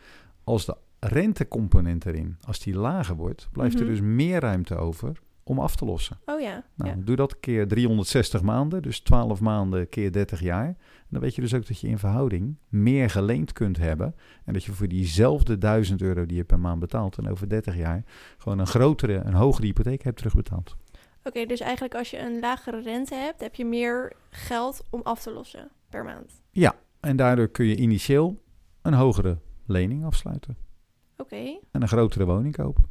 als 0.43 0.65
de 0.65 0.75
rentecomponent 0.99 2.05
erin, 2.05 2.37
als 2.47 2.59
die 2.59 2.75
lager 2.75 3.15
wordt, 3.15 3.49
blijft 3.51 3.73
Mhm. 3.75 3.83
er 3.83 3.89
dus 3.89 4.01
meer 4.01 4.39
ruimte 4.39 4.75
over 4.75 5.19
om 5.43 5.59
af 5.59 5.75
te 5.75 5.85
lossen. 5.85 6.17
Oh 6.25 6.39
ja. 6.41 6.63
Nou, 6.75 6.89
ja. 6.89 6.95
doe 7.03 7.15
dat 7.15 7.39
keer 7.39 7.67
360 7.67 8.41
maanden, 8.41 8.81
dus 8.81 8.99
12 8.99 9.39
maanden 9.41 9.89
keer 9.89 10.11
30 10.11 10.41
jaar. 10.41 10.65
En 10.65 11.07
dan 11.09 11.21
weet 11.21 11.35
je 11.35 11.41
dus 11.41 11.53
ook 11.53 11.67
dat 11.67 11.79
je 11.79 11.87
in 11.87 11.97
verhouding 11.97 12.55
meer 12.69 13.09
geleend 13.09 13.53
kunt 13.53 13.77
hebben. 13.77 14.15
En 14.45 14.53
dat 14.53 14.63
je 14.63 14.71
voor 14.71 14.87
diezelfde 14.87 15.57
1000 15.57 16.01
euro 16.01 16.25
die 16.25 16.37
je 16.37 16.43
per 16.43 16.59
maand 16.59 16.79
betaalt 16.79 17.17
en 17.17 17.29
over 17.29 17.49
30 17.49 17.75
jaar 17.77 18.03
gewoon 18.37 18.59
een 18.59 18.67
grotere, 18.67 19.13
een 19.25 19.33
hogere 19.33 19.65
hypotheek 19.65 20.03
hebt 20.03 20.17
terugbetaald. 20.17 20.75
Oké, 21.23 21.45
dus 21.45 21.59
eigenlijk 21.59 21.95
als 21.95 22.09
je 22.09 22.19
een 22.19 22.39
lagere 22.39 22.81
rente 22.81 23.15
hebt, 23.15 23.41
heb 23.41 23.55
je 23.55 23.65
meer 23.65 24.13
geld 24.29 24.83
om 24.89 25.01
af 25.01 25.21
te 25.21 25.31
lossen 25.31 25.69
per 25.89 26.03
maand. 26.03 26.41
En 27.01 27.15
daardoor 27.15 27.47
kun 27.47 27.65
je 27.65 27.75
initieel 27.75 28.41
een 28.81 28.93
hogere 28.93 29.37
lening 29.65 30.05
afsluiten. 30.05 30.57
Oké. 31.17 31.59
En 31.71 31.81
een 31.81 31.87
grotere 31.87 32.25
woning 32.25 32.55
kopen. 32.55 32.83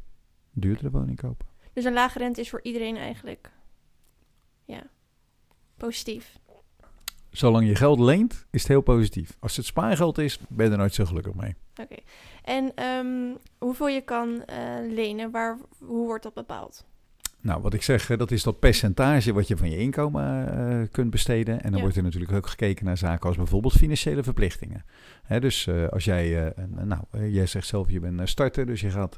Een 0.55 0.61
duurdere 0.61 0.91
woning 0.91 1.21
kopen. 1.21 1.47
Dus 1.73 1.85
een 1.85 1.93
lage 1.93 2.19
rente 2.19 2.41
is 2.41 2.51
voor 2.51 2.63
iedereen 2.63 2.97
eigenlijk, 2.97 3.51
ja, 4.65 4.83
positief. 5.77 6.39
Zolang 7.31 7.67
je 7.67 7.75
geld 7.75 7.99
leent, 7.99 8.47
is 8.51 8.61
het 8.61 8.69
heel 8.69 8.81
positief. 8.81 9.37
Als 9.41 9.57
het 9.57 9.67
spaargeld 9.67 10.19
is, 10.19 10.39
ben 10.49 10.67
je 10.67 10.73
er 10.73 10.79
nooit 10.79 10.95
zo 10.95 11.05
gelukkig 11.05 11.35
mee. 11.35 11.55
Oké. 11.77 11.97
En 12.43 12.75
ehm, 12.75 13.35
hoeveel 13.59 13.89
je 13.89 14.01
kan 14.01 14.45
eh, 14.45 14.59
lenen, 14.89 15.31
waar, 15.31 15.59
hoe 15.79 16.07
wordt 16.07 16.23
dat 16.23 16.35
bepaald? 16.35 16.87
Nou, 17.43 17.63
wat 17.63 17.75
ik 17.75 17.83
zeg, 17.83 18.07
dat 18.17 18.31
is 18.31 18.43
dat 18.43 18.59
percentage 18.59 19.33
wat 19.33 19.49
je 19.49 19.57
van 19.57 19.71
je 19.71 19.79
inkomen 19.79 20.53
eh, 20.53 20.89
kunt 20.91 21.11
besteden. 21.11 21.55
En 21.55 21.63
dan 21.63 21.75
Ja. 21.75 21.81
wordt 21.81 21.97
er 21.97 22.03
natuurlijk 22.03 22.33
ook 22.33 22.47
gekeken 22.47 22.85
naar 22.85 22.97
zaken 22.97 23.29
als 23.29 23.37
bijvoorbeeld 23.37 23.73
financiële 23.73 24.23
verplichtingen. 24.23 24.85
Hè, 25.23 25.41
dus 25.41 25.67
eh, 25.67 25.89
als 25.89 26.05
jij, 26.05 26.47
eh, 26.47 26.65
nou, 26.85 27.31
jij 27.31 27.47
zegt 27.47 27.67
zelf, 27.67 27.91
je 27.91 28.01
bent 28.01 28.29
starter, 28.29 28.67
dus 28.67 28.81
je 28.81 28.91
gaat 28.91 29.17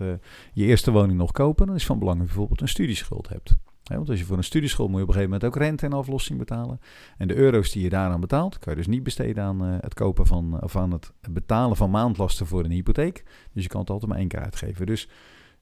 je 0.53 0.65
eerste 0.65 0.91
woning 0.91 1.19
nog 1.19 1.33
kopen. 1.33 1.67
Dan 1.67 1.75
is 1.75 1.81
het 1.81 1.91
van 1.91 1.99
belang 1.99 2.19
dat 2.19 2.27
je 2.27 2.33
bijvoorbeeld 2.33 2.61
een 2.61 2.75
studieschuld 2.75 3.29
hebt. 3.29 3.57
Hè, 3.83 3.97
want 3.97 4.09
als 4.09 4.19
je 4.19 4.25
voor 4.25 4.37
een 4.37 4.45
studieschuld 4.45 4.89
moet 4.89 4.97
je 4.97 5.03
op 5.03 5.09
een 5.09 5.15
gegeven 5.15 5.35
moment 5.39 5.55
ook 5.57 5.63
rente 5.63 5.87
en 5.87 5.93
aflossing 5.93 6.39
betalen. 6.39 6.81
En 7.17 7.29
de 7.29 7.35
euro's 7.35 7.71
die 7.73 7.83
je 7.83 7.89
daaraan 7.89 8.21
betaalt, 8.21 8.59
kan 8.59 8.73
je 8.73 8.79
dus 8.79 8.89
niet 8.89 9.03
besteden 9.03 9.45
aan 9.45 9.61
het 9.61 9.95
kopen 9.95 10.27
van, 10.27 10.63
of 10.63 10.77
aan 10.77 10.93
het 10.93 11.13
betalen 11.31 11.77
van 11.77 11.91
maandlasten 11.91 12.47
voor 12.47 12.65
een 12.65 12.71
hypotheek. 12.71 13.25
Dus 13.53 13.63
je 13.63 13.69
kan 13.69 13.81
het 13.81 13.91
altijd 13.91 14.11
maar 14.11 14.19
één 14.21 14.29
keer 14.29 14.41
uitgeven. 14.41 14.87
Dus 14.87 15.09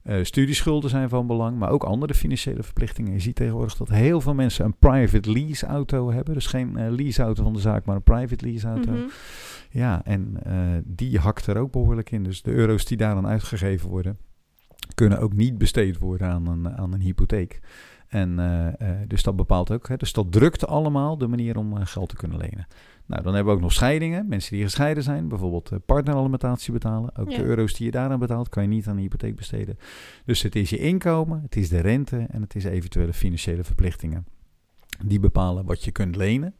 eh, 0.03 0.23
studieschulden 0.23 0.89
zijn 0.89 1.09
van 1.09 1.27
belang, 1.27 1.57
maar 1.57 1.69
ook 1.69 1.83
andere 1.83 2.13
financiële 2.13 2.63
verplichtingen. 2.63 3.13
Je 3.13 3.19
ziet 3.19 3.35
tegenwoordig 3.35 3.75
dat 3.75 3.89
heel 3.89 4.21
veel 4.21 4.33
mensen 4.33 4.65
een 4.65 4.77
private 4.77 5.31
lease 5.31 5.65
auto 5.65 6.11
hebben. 6.11 6.33
Dus 6.33 6.45
geen 6.45 6.77
eh, 6.77 6.91
lease 6.91 7.21
auto 7.21 7.43
van 7.43 7.53
de 7.53 7.59
zaak, 7.59 7.85
maar 7.85 7.95
een 7.95 8.03
private 8.03 8.45
lease 8.45 8.67
auto. 8.67 8.91
Mhm. 8.91 9.07
Ja, 9.69 10.05
en 10.05 10.37
eh, 10.43 10.55
die 10.85 11.19
hakt 11.19 11.47
er 11.47 11.57
ook 11.57 11.71
behoorlijk 11.71 12.11
in. 12.11 12.23
Dus 12.23 12.41
de 12.41 12.51
euro's 12.51 12.85
die 12.85 12.97
daaraan 12.97 13.27
uitgegeven 13.27 13.89
worden, 13.89 14.17
kunnen 14.93 15.19
ook 15.19 15.33
niet 15.33 15.57
besteed 15.57 15.97
worden 15.97 16.27
aan 16.27 16.47
een, 16.47 16.69
aan 16.77 16.93
een 16.93 17.01
hypotheek. 17.01 17.59
En 18.07 18.35
dus 19.07 19.23
dat 19.23 19.35
bepaalt 19.35 19.71
ook. 19.71 19.87
Hè, 19.87 19.97
dus 19.97 20.13
dat 20.13 20.31
drukt 20.31 20.67
allemaal 20.67 21.17
de 21.17 21.27
manier 21.27 21.57
om 21.57 21.85
geld 21.85 22.09
te 22.09 22.15
kunnen 22.15 22.37
lenen. 22.37 22.67
Nou, 23.11 23.23
dan 23.23 23.33
hebben 23.33 23.51
we 23.53 23.57
ook 23.59 23.63
nog 23.65 23.73
scheidingen. 23.73 24.27
Mensen 24.27 24.55
die 24.55 24.63
gescheiden 24.63 25.03
zijn, 25.03 25.27
bijvoorbeeld 25.27 25.71
eh, 25.71 25.77
partneralimentatie 25.85 26.73
betalen. 26.73 27.17
Ook 27.17 27.31
Ja. 27.31 27.37
de 27.37 27.43
euro's 27.43 27.73
die 27.73 27.85
je 27.85 27.91
daaraan 27.91 28.19
betaalt, 28.19 28.49
kan 28.49 28.63
je 28.63 28.69
niet 28.69 28.87
aan 28.87 28.95
de 28.95 29.01
hypotheek 29.01 29.35
besteden. 29.35 29.77
Dus 30.25 30.41
het 30.41 30.55
is 30.55 30.69
je 30.69 30.77
inkomen, 30.77 31.41
het 31.41 31.55
is 31.55 31.69
de 31.69 31.79
rente 31.79 32.25
en 32.29 32.41
het 32.41 32.55
is 32.55 32.63
eventuele 32.63 33.13
financiële 33.13 33.63
verplichtingen. 33.63 34.25
Die 35.05 35.19
bepalen 35.19 35.65
wat 35.65 35.83
je 35.83 35.91
kunt 35.91 36.15
lenen. 36.15 36.55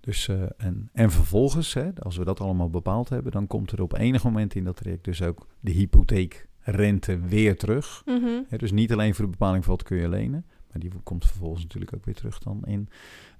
Dus, 0.00 0.28
eh, 0.28 0.42
en, 0.56 0.88
en 0.92 1.10
vervolgens, 1.10 1.74
hè, 1.74 1.90
als 2.02 2.16
we 2.16 2.24
dat 2.24 2.40
allemaal 2.40 2.70
bepaald 2.70 3.08
hebben, 3.08 3.32
dan 3.32 3.46
komt 3.46 3.70
er 3.72 3.82
op 3.82 3.98
enig 3.98 4.24
moment 4.24 4.54
in 4.54 4.64
dat 4.64 4.76
traject 4.76 5.04
dus 5.04 5.22
ook 5.22 5.46
de 5.60 5.70
hypotheekrente 5.70 7.18
weer 7.18 7.56
terug. 7.56 8.02
Mhm. 8.04 8.42
Hè, 8.48 8.56
dus 8.56 8.72
niet 8.72 8.92
alleen 8.92 9.14
voor 9.14 9.24
de 9.24 9.30
bepaling 9.30 9.64
van 9.64 9.74
wat 9.74 9.82
kun 9.82 9.96
je 9.96 10.08
lenen, 10.08 10.44
maar 10.70 10.78
die 10.78 10.90
komt 11.02 11.26
vervolgens 11.26 11.62
natuurlijk 11.62 11.94
ook 11.94 12.04
weer 12.04 12.14
terug 12.14 12.38
dan 12.38 12.62
in. 12.64 12.88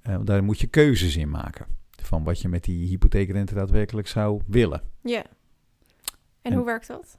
want 0.02 0.26
daar 0.26 0.44
moet 0.44 0.60
je 0.60 0.66
keuzes 0.66 1.16
in 1.16 1.30
maken 1.30 1.66
van 2.06 2.24
wat 2.24 2.40
je 2.40 2.48
met 2.48 2.64
die 2.64 2.86
hypotheekrente 2.88 3.54
daadwerkelijk 3.54 4.06
zou 4.08 4.40
willen. 4.46 4.82
Ja. 5.02 5.24
En, 6.42 6.50
En- 6.50 6.56
hoe 6.56 6.64
werkt 6.66 6.86
dat? 6.86 7.16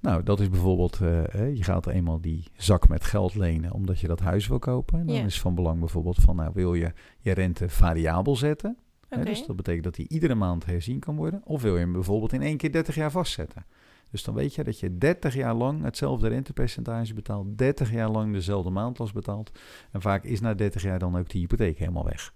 Nou, 0.00 0.22
dat 0.22 0.40
is 0.40 0.48
bijvoorbeeld, 0.48 1.00
eh, 1.00 1.56
je 1.56 1.62
gaat 1.64 1.86
eenmaal 1.86 2.20
die 2.20 2.44
zak 2.56 2.88
met 2.88 3.04
geld 3.04 3.34
lenen 3.34 3.72
omdat 3.72 4.00
je 4.00 4.06
dat 4.06 4.20
huis 4.20 4.46
wil 4.46 4.58
kopen. 4.58 4.98
En 5.00 5.06
dan 5.06 5.16
Ja. 5.16 5.24
is 5.24 5.40
van 5.40 5.54
belang 5.54 5.78
bijvoorbeeld 5.78 6.16
van, 6.16 6.36
nou 6.36 6.50
wil 6.54 6.74
je 6.74 6.92
je 7.18 7.32
rente 7.32 7.68
variabel 7.68 8.36
zetten. 8.36 8.76
Hè, 9.08 9.24
dus 9.24 9.46
dat 9.46 9.56
betekent 9.56 9.84
dat 9.84 9.94
die 9.94 10.08
iedere 10.08 10.34
maand 10.34 10.66
herzien 10.66 10.98
kan 10.98 11.16
worden. 11.16 11.40
Of 11.44 11.62
wil 11.62 11.74
je 11.74 11.80
hem 11.80 11.92
bijvoorbeeld 11.92 12.32
in 12.32 12.42
één 12.42 12.56
keer 12.56 12.72
30 12.72 12.94
jaar 12.94 13.10
vastzetten. 13.10 13.66
Dus 14.10 14.22
dan 14.22 14.34
weet 14.34 14.54
je 14.54 14.64
dat 14.64 14.80
je 14.80 14.98
30 14.98 15.34
jaar 15.34 15.54
lang 15.54 15.82
hetzelfde 15.82 16.28
rentepercentage 16.28 17.14
betaalt. 17.14 17.58
30 17.58 17.92
jaar 17.92 18.08
lang 18.10 18.32
dezelfde 18.32 18.70
maandlast 18.70 19.14
betaalt. 19.14 19.58
En 19.92 20.00
vaak 20.00 20.24
is 20.24 20.40
na 20.40 20.54
30 20.54 20.82
jaar 20.82 20.98
dan 20.98 21.16
ook 21.18 21.28
die 21.28 21.40
hypotheek 21.40 21.78
helemaal 21.78 22.04
weg. 22.04 22.34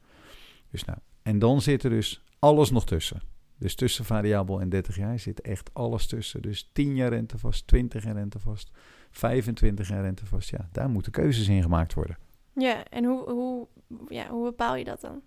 Dus 0.70 0.84
nou, 0.84 0.98
en 1.22 1.38
dan 1.38 1.60
zit 1.60 1.82
er 1.82 1.90
dus 1.90 2.22
alles 2.38 2.70
nog 2.70 2.86
tussen. 2.86 3.22
Dus 3.58 3.74
tussen 3.74 4.04
variabel 4.04 4.60
en 4.60 4.68
30 4.68 4.96
jaar 4.96 5.18
zit 5.18 5.40
echt 5.40 5.70
alles 5.72 6.06
tussen. 6.06 6.42
Dus 6.42 6.70
10 6.72 6.96
jaar 6.96 7.08
rente 7.10 7.38
vast, 7.38 7.66
20 7.66 8.04
jaar 8.04 8.14
rente 8.14 8.38
vast, 8.38 8.70
25 9.10 9.88
jaar 9.88 10.02
rente 10.02 10.26
vast. 10.26 10.50
Ja, 10.50 10.68
daar 10.72 10.90
moeten 10.90 11.12
keuzes 11.12 11.48
in 11.48 11.62
gemaakt 11.62 11.94
worden. 11.94 12.16
Ja, 12.54 12.84
en 12.84 13.04
hoe, 13.04 13.30
hoe, 13.30 13.66
ja, 14.08 14.28
hoe 14.28 14.44
bepaal 14.44 14.76
je 14.76 14.84
dat 14.84 15.00
dan? 15.00 15.20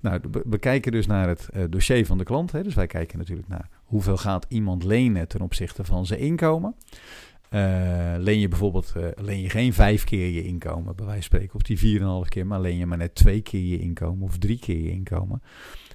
Nou, 0.00 0.20
we, 0.30 0.42
we 0.44 0.58
kijken 0.58 0.92
dus 0.92 1.06
naar 1.06 1.28
het 1.28 1.48
eh, 1.48 1.64
dossier 1.68 2.06
van 2.06 2.18
de 2.18 2.24
klant. 2.24 2.52
Hè. 2.52 2.62
Dus 2.62 2.74
wij 2.74 2.86
kijken 2.86 3.18
natuurlijk 3.18 3.48
naar 3.48 3.68
hoeveel 3.84 4.16
gaat 4.16 4.46
iemand 4.48 4.84
lenen 4.84 5.28
ten 5.28 5.40
opzichte 5.40 5.84
van 5.84 6.06
zijn 6.06 6.20
inkomen. 6.20 6.74
Eh, 7.54 8.14
leen 8.18 8.38
je 8.38 8.48
bijvoorbeeld 8.48 8.92
eh, 8.96 9.06
leen 9.14 9.40
je 9.40 9.50
geen 9.50 9.72
vijf 9.72 10.04
keer 10.04 10.30
je 10.30 10.42
inkomen, 10.42 10.96
bij 10.96 11.04
wijze 11.04 11.20
van 11.20 11.22
spreken, 11.22 11.54
of 11.54 11.62
die 11.62 11.78
vier 11.78 12.00
en 12.00 12.06
half 12.06 12.28
keer, 12.28 12.46
maar 12.46 12.60
leen 12.60 12.76
je 12.76 12.86
maar 12.86 12.98
net 12.98 13.14
twee 13.14 13.40
keer 13.40 13.60
je 13.60 13.78
inkomen 13.78 14.24
of 14.24 14.38
drie 14.38 14.58
keer 14.58 14.80
je 14.80 14.90
inkomen, 14.90 15.42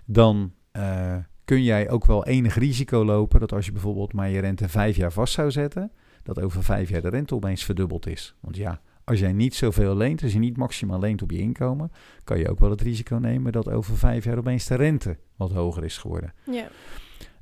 dan 0.06 0.54
eh, 0.72 1.18
kun 1.46 1.64
jij 1.64 1.90
ook 1.90 2.06
wel 2.06 2.26
enig 2.26 2.56
risico 2.56 3.06
lopen 3.06 3.40
dat 3.40 3.54
als 3.54 3.66
je 3.66 3.72
bijvoorbeeld 3.72 4.14
maar 4.14 4.30
je 4.30 4.40
rente 4.40 4.70
vijf 4.70 4.96
jaar 4.96 5.12
vast 5.12 5.34
zou 5.34 5.52
zetten, 5.52 5.92
dat 6.24 6.42
over 6.42 6.64
vijf 6.64 6.90
jaar 6.90 7.02
de 7.02 7.10
rente 7.10 7.36
opeens 7.36 7.64
verdubbeld 7.64 8.08
is. 8.08 8.36
Want 8.40 8.56
ja, 8.56 8.82
als 9.04 9.20
jij 9.20 9.34
niet 9.34 9.56
zoveel 9.56 9.96
leent, 9.96 10.24
als 10.24 10.34
je 10.34 10.40
niet 10.40 10.58
maximaal 10.58 11.00
leent 11.00 11.22
op 11.22 11.32
je 11.32 11.40
inkomen, 11.40 11.92
kan 12.24 12.40
je 12.40 12.50
ook 12.50 12.60
wel 12.60 12.70
het 12.70 12.82
risico 12.82 13.16
nemen 13.16 13.52
dat 13.52 13.70
over 13.70 13.98
vijf 13.98 14.24
jaar 14.24 14.38
opeens 14.38 14.66
de 14.66 14.76
rente 14.76 15.18
wat 15.36 15.52
hoger 15.52 15.84
is 15.84 15.98
geworden. 15.98 16.34
Ja. 16.52 16.68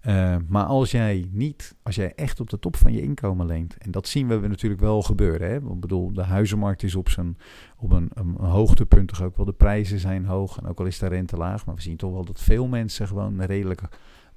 Uh, 0.06 0.36
maar 0.48 0.66
als 0.66 0.92
jij 0.92 1.28
niet, 1.32 1.76
als 1.84 1.96
jij 1.96 2.14
echt 2.16 2.40
op 2.40 2.50
de 2.50 2.60
top 2.60 2.76
van 2.76 2.94
je 2.94 3.02
inkomen 3.02 3.46
leent, 3.46 3.78
en 3.78 3.92
dat 3.92 4.08
zien 4.08 4.28
we 4.28 4.48
natuurlijk 4.48 4.82
wel 4.82 5.02
gebeuren. 5.02 5.50
Hè? 5.50 5.56
Ik 5.56 5.80
bedoel, 5.80 6.14
de 6.14 6.24
huizenmarkt 6.24 6.84
is 6.84 6.96
op, 6.96 7.10
zijn, 7.10 7.38
op 7.78 7.92
een, 7.92 8.10
een, 8.14 8.36
hoogtepunt 8.36 9.08
toch 9.08 9.24
ook 9.24 9.38
wel. 9.38 9.46
De 9.46 9.54
prijzen 9.54 10.00
zijn 10.00 10.26
hoog 10.26 10.58
en 10.58 10.68
ook 10.68 10.80
al 10.80 10.86
is 10.86 11.00
de 11.00 11.08
rente 11.08 11.38
laag. 11.38 11.66
Maar 11.66 11.76
we 11.76 11.82
zien 11.82 11.98
toch 11.98 12.12
wel 12.12 12.26
dat 12.26 12.42
veel 12.42 12.68
mensen 12.68 13.08
gewoon 13.08 13.42
redelijk 13.42 13.82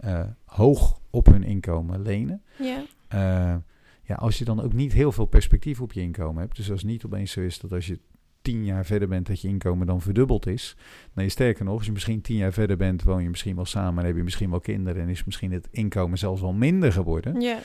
uh, 0.05 0.21
hoog 0.45 1.01
op 1.11 1.27
hun 1.27 1.43
inkomen 1.43 2.03
lenen. 2.03 2.43
Ja. 2.59 2.83
Uh, 3.15 3.57
ja, 4.03 4.15
als 4.15 4.39
je 4.39 4.45
dan 4.45 4.61
ook 4.61 4.73
niet 4.73 4.93
heel 4.93 5.13
veel 5.13 5.25
perspectief 5.25 5.81
op 5.81 5.93
je 5.93 6.01
inkomen 6.01 6.43
hebt. 6.43 6.57
Dus 6.57 6.71
als 6.71 6.81
het 6.81 6.91
niet 6.91 7.05
opeens 7.05 7.33
zo 7.33 7.41
is 7.41 7.59
dat 7.59 7.73
als 7.73 7.87
je 7.87 7.99
tien 8.43 8.65
jaar 8.65 8.85
verder 8.85 9.09
bent, 9.09 9.27
dat 9.27 9.41
je 9.41 9.49
inkomen 9.49 9.87
dan 9.87 10.01
verdubbeld 10.01 10.47
is. 10.47 10.77
Nee, 11.13 11.29
sterker 11.29 11.65
nog, 11.65 11.75
als 11.77 11.87
je 11.87 11.93
misschien 11.93 12.21
tien 12.21 12.37
jaar 12.37 12.53
verder 12.53 12.77
bent, 12.77 13.03
woon 13.03 13.23
je 13.23 13.29
misschien 13.29 13.57
wel 13.57 13.65
samen 13.65 14.01
en 14.01 14.07
heb 14.07 14.17
je 14.17 14.23
misschien 14.23 14.51
wel 14.51 14.61
kinderen 14.61 15.03
en 15.03 15.09
is 15.09 15.25
misschien 15.25 15.53
het 15.53 15.69
inkomen 15.71 16.19
zelfs 16.19 16.41
wel 16.41 16.53
minder 16.53 16.93
geworden. 16.93 17.41
Ja. 17.41 17.59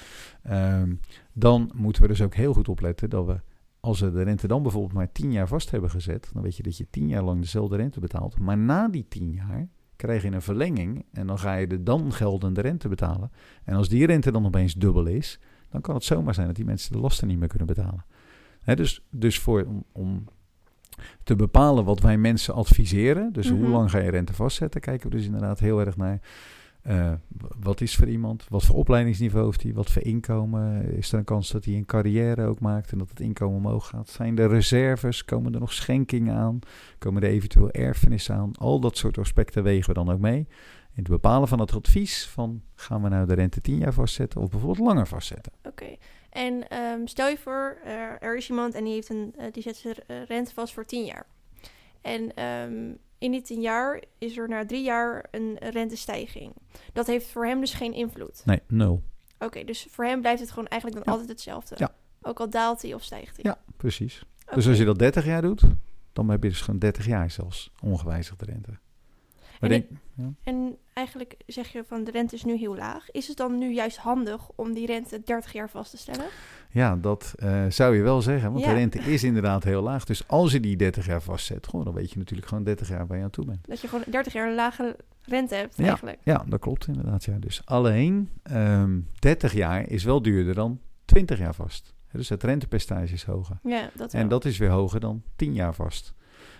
Um, 0.79 0.99
dan 1.33 1.71
moeten 1.75 2.01
we 2.01 2.07
dus 2.07 2.21
ook 2.21 2.35
heel 2.35 2.53
goed 2.53 2.69
opletten 2.69 3.09
dat 3.09 3.25
we, 3.25 3.41
als 3.79 3.99
we 3.99 4.11
de 4.11 4.23
rente 4.23 4.47
dan 4.47 4.61
bijvoorbeeld 4.61 4.93
maar 4.93 5.11
tien 5.11 5.31
jaar 5.31 5.47
vast 5.47 5.71
hebben 5.71 5.89
gezet, 5.89 6.29
dan 6.33 6.43
weet 6.43 6.57
je 6.57 6.63
dat 6.63 6.77
je 6.77 6.87
tien 6.89 7.07
jaar 7.07 7.23
lang 7.23 7.41
dezelfde 7.41 7.75
rente 7.75 7.99
betaalt. 7.99 8.39
Maar 8.39 8.57
na 8.57 8.87
die 8.87 9.05
tien 9.07 9.31
jaar 9.31 9.67
krijg 9.95 10.23
je 10.23 10.31
een 10.31 10.41
verlenging 10.41 11.05
en 11.11 11.27
dan 11.27 11.39
ga 11.39 11.55
je 11.55 11.67
de 11.67 11.83
dan 11.83 12.13
geldende 12.13 12.61
rente 12.61 12.87
betalen. 12.87 13.31
En 13.63 13.75
als 13.75 13.89
die 13.89 14.05
rente 14.05 14.31
dan 14.31 14.45
opeens 14.45 14.73
dubbel 14.73 15.05
is, 15.05 15.39
dan 15.69 15.81
kan 15.81 15.95
het 15.95 16.03
zomaar 16.03 16.33
zijn 16.33 16.47
dat 16.47 16.55
die 16.55 16.65
mensen 16.65 16.91
de 16.91 16.99
lasten 16.99 17.27
niet 17.27 17.39
meer 17.39 17.47
kunnen 17.47 17.67
betalen. 17.67 18.05
He, 18.61 18.75
dus, 18.75 19.05
dus 19.09 19.39
voor, 19.39 19.65
om, 19.65 19.83
om, 19.91 20.23
te 21.23 21.35
bepalen 21.35 21.85
wat 21.85 21.99
wij 21.99 22.17
mensen 22.17 22.53
adviseren, 22.53 23.33
dus 23.33 23.51
Mhm. 23.51 23.59
hoe 23.61 23.67
lang 23.69 23.89
ga 23.91 23.99
je 23.99 24.09
rente 24.09 24.33
vastzetten, 24.33 24.81
kijken 24.81 25.09
we 25.09 25.15
dus 25.15 25.25
inderdaad 25.25 25.59
heel 25.59 25.79
erg 25.79 25.97
naar. 25.97 26.19
eh, 26.81 27.11
wat 27.59 27.81
is 27.81 27.95
voor 27.95 28.07
iemand? 28.07 28.45
Wat 28.49 28.63
voor 28.63 28.75
opleidingsniveau 28.75 29.45
heeft 29.45 29.63
hij? 29.63 29.73
Wat 29.73 29.91
voor 29.91 30.01
inkomen? 30.01 30.91
Is 30.97 31.11
er 31.11 31.17
een 31.17 31.23
kans 31.23 31.51
dat 31.51 31.65
hij 31.65 31.73
een 31.73 31.85
carrière 31.85 32.45
ook 32.45 32.59
maakt 32.59 32.91
en 32.91 32.97
dat 32.97 33.09
het 33.09 33.19
inkomen 33.19 33.57
omhoog 33.57 33.87
gaat? 33.87 34.09
Zijn 34.09 34.37
er 34.37 34.49
reserves? 34.49 35.25
Komen 35.25 35.53
er 35.53 35.59
nog 35.59 35.73
schenkingen 35.73 36.35
aan? 36.35 36.59
Komen 36.97 37.23
er 37.23 37.29
eventueel 37.29 37.71
erfenissen 37.71 38.35
aan? 38.35 38.51
Al 38.57 38.79
dat 38.79 38.97
soort 38.97 39.17
aspecten 39.17 39.63
wegen 39.63 39.87
we 39.87 39.93
dan 39.93 40.09
ook 40.11 40.19
mee. 40.19 40.47
In 40.95 41.01
het 41.03 41.11
bepalen 41.11 41.47
van 41.47 41.59
het 41.59 41.73
advies 41.73 42.27
van 42.27 42.61
gaan 42.75 43.01
we 43.03 43.09
nou 43.09 43.25
de 43.25 43.33
rente 43.33 43.61
10 43.61 43.77
jaar 43.77 43.93
vastzetten 43.93 44.41
of 44.41 44.49
bijvoorbeeld 44.49 44.87
langer 44.87 45.07
vastzetten. 45.07 45.51
Oké. 45.63 45.95
En 46.29 46.67
ehm, 46.69 47.05
stel 47.05 47.27
je 47.27 47.37
voor, 47.37 47.77
eh, 47.83 47.93
er 48.23 48.37
is 48.37 48.49
iemand 48.49 48.73
en 48.73 48.83
die, 48.83 48.93
heeft 48.93 49.09
een, 49.09 49.33
eh, 49.37 49.51
die 49.51 49.63
zet 49.63 49.75
zijn 49.75 49.95
eh, 50.07 50.23
rente 50.25 50.53
vast 50.53 50.73
voor 50.73 50.85
10 50.85 51.05
jaar. 51.05 51.25
En 52.01 52.35
ehm, 52.35 52.93
in 53.17 53.31
die 53.31 53.41
10 53.41 53.61
jaar 53.61 54.03
is 54.17 54.37
er 54.37 54.49
na 54.49 54.65
drie 54.65 54.83
jaar 54.83 55.27
een 55.31 55.57
rentestijging. 55.59 56.53
Dat 56.93 57.07
heeft 57.07 57.27
voor 57.27 57.45
hem 57.45 57.59
dus 57.59 57.73
geen 57.73 57.93
invloed. 57.93 58.41
Nee, 58.45 58.61
nul. 58.67 59.03
Oké, 59.39 59.63
dus 59.63 59.87
voor 59.89 60.05
hem 60.05 60.21
blijft 60.21 60.41
het 60.41 60.49
gewoon 60.51 60.67
eigenlijk 60.67 61.03
dan 61.03 61.13
Ja. 61.13 61.19
altijd 61.19 61.37
hetzelfde. 61.37 61.75
Ja. 61.77 61.93
Ook 62.21 62.39
al 62.39 62.49
daalt 62.49 62.81
hij 62.81 62.93
of 62.93 63.03
stijgt 63.03 63.35
hij. 63.35 63.51
Ja, 63.51 63.57
precies. 63.77 64.23
Dus 64.53 64.67
als 64.67 64.77
je 64.77 64.85
dat 64.85 64.99
30 64.99 65.25
jaar 65.25 65.41
doet, 65.41 65.63
dan 66.13 66.29
heb 66.29 66.43
je 66.43 66.49
dus 66.49 66.61
gewoon 66.61 66.79
30 66.79 67.05
jaar 67.05 67.31
zelfs 67.31 67.71
ongewijzigde 67.81 68.45
rente. 68.45 68.77
En 69.59 69.69
denk, 69.69 69.85
ja. 70.15 70.33
En 70.43 70.77
eigenlijk 70.93 71.35
zeg 71.45 71.67
je 71.67 71.83
van 71.87 72.03
de 72.03 72.11
rente 72.11 72.35
is 72.35 72.43
nu 72.43 72.57
heel 72.57 72.75
laag. 72.75 73.11
Is 73.11 73.27
het 73.27 73.37
dan 73.37 73.57
nu 73.57 73.73
juist 73.73 73.97
handig 73.97 74.49
om 74.55 74.73
die 74.73 74.85
rente 74.85 75.21
30 75.25 75.53
jaar 75.53 75.69
vast 75.69 75.91
te 75.91 75.97
stellen? 75.97 76.25
ja, 76.69 76.95
dat 76.95 77.33
eh, 77.37 77.65
zou 77.69 77.95
je 77.95 78.01
wel 78.01 78.21
zeggen, 78.21 78.51
want 78.51 78.63
Ja. 78.63 78.69
de 78.69 78.75
rente 78.77 78.99
is 78.99 79.23
inderdaad 79.31 79.63
heel 79.63 79.81
laag. 79.81 80.03
Dus 80.05 80.27
als 80.27 80.51
je 80.51 80.59
die 80.59 80.75
30 80.77 81.05
jaar 81.05 81.21
vastzet, 81.21 81.67
gewoon, 81.67 81.85
dan 81.85 81.93
weet 81.93 82.11
je 82.11 82.17
natuurlijk 82.17 82.47
gewoon 82.47 82.63
30 82.63 82.89
jaar 82.89 83.07
waar 83.07 83.17
je 83.17 83.23
aan 83.23 83.29
toe 83.29 83.45
bent. 83.45 83.67
Dat 83.67 83.81
je 83.81 83.87
gewoon 83.87 84.03
30 84.07 84.33
jaar 84.33 84.47
een 84.49 84.55
lage 84.55 84.95
rente 85.21 85.55
hebt 85.55 85.77
Ja. 85.77 85.85
eigenlijk. 85.87 86.19
Ja, 86.23 86.43
dat 86.47 86.59
klopt 86.59 86.87
inderdaad. 86.87 87.23
Ja. 87.23 87.37
Dus 87.39 87.61
alleen 87.65 88.29
ehm 88.43 88.99
30 89.19 89.53
jaar 89.53 89.89
is 89.89 90.03
wel 90.03 90.21
duurder 90.21 90.53
dan 90.53 90.79
20 91.05 91.37
jaar 91.39 91.55
vast. 91.55 91.93
Dus 92.11 92.29
het 92.29 92.43
rentepercentage 92.43 93.13
is 93.13 93.23
hoger. 93.23 93.59
Ja, 93.63 93.89
dat 93.95 94.13
En 94.13 94.27
dat 94.27 94.45
is 94.45 94.57
weer 94.57 94.69
hoger 94.69 94.99
dan 94.99 95.23
10 95.35 95.53
jaar 95.53 95.73
vast. 95.73 96.13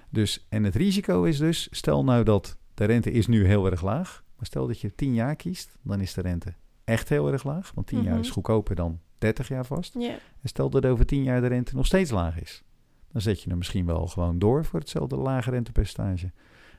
Dus, 0.10 0.46
en 0.50 0.64
het 0.64 0.76
risico 0.76 1.24
is 1.24 1.38
dus, 1.38 1.68
stel 1.72 2.04
nou 2.04 2.24
dat 2.24 2.58
de 2.76 2.86
rente 2.86 3.12
is 3.12 3.28
nu 3.28 3.46
heel 3.46 3.66
erg 3.72 3.82
laag. 3.82 4.24
Maar 4.38 4.46
stel 4.46 4.68
dat 4.68 4.80
je 4.82 4.96
10 4.96 5.14
jaar 5.14 5.36
kiest, 5.36 5.78
dan 5.82 6.02
is 6.02 6.14
de 6.14 6.22
rente 6.22 6.54
echt 6.84 7.10
heel 7.10 7.32
erg 7.32 7.44
laag. 7.44 7.72
Want 7.76 7.88
10 7.88 8.02
jaar 8.04 8.14
Mhm. 8.14 8.22
is 8.24 8.30
goedkoper 8.30 8.76
dan 8.76 9.00
30 9.18 9.48
jaar 9.48 9.66
vast. 9.66 9.96
En 10.42 10.50
stel 10.50 10.70
dat 10.70 10.86
over 10.86 11.06
10 11.06 11.24
jaar 11.24 11.42
de 11.42 11.48
rente 11.48 11.76
nog 11.76 11.86
steeds 11.86 12.12
laag 12.12 12.42
is. 12.42 12.64
Dan 13.12 13.22
zet 13.22 13.42
je 13.42 13.50
hem 13.50 13.58
misschien 13.58 13.86
wel 13.86 14.08
gewoon 14.08 14.40
door 14.40 14.66
voor 14.66 14.80
hetzelfde 14.80 15.16
lage 15.16 15.50
rentepercentage. 15.50 16.32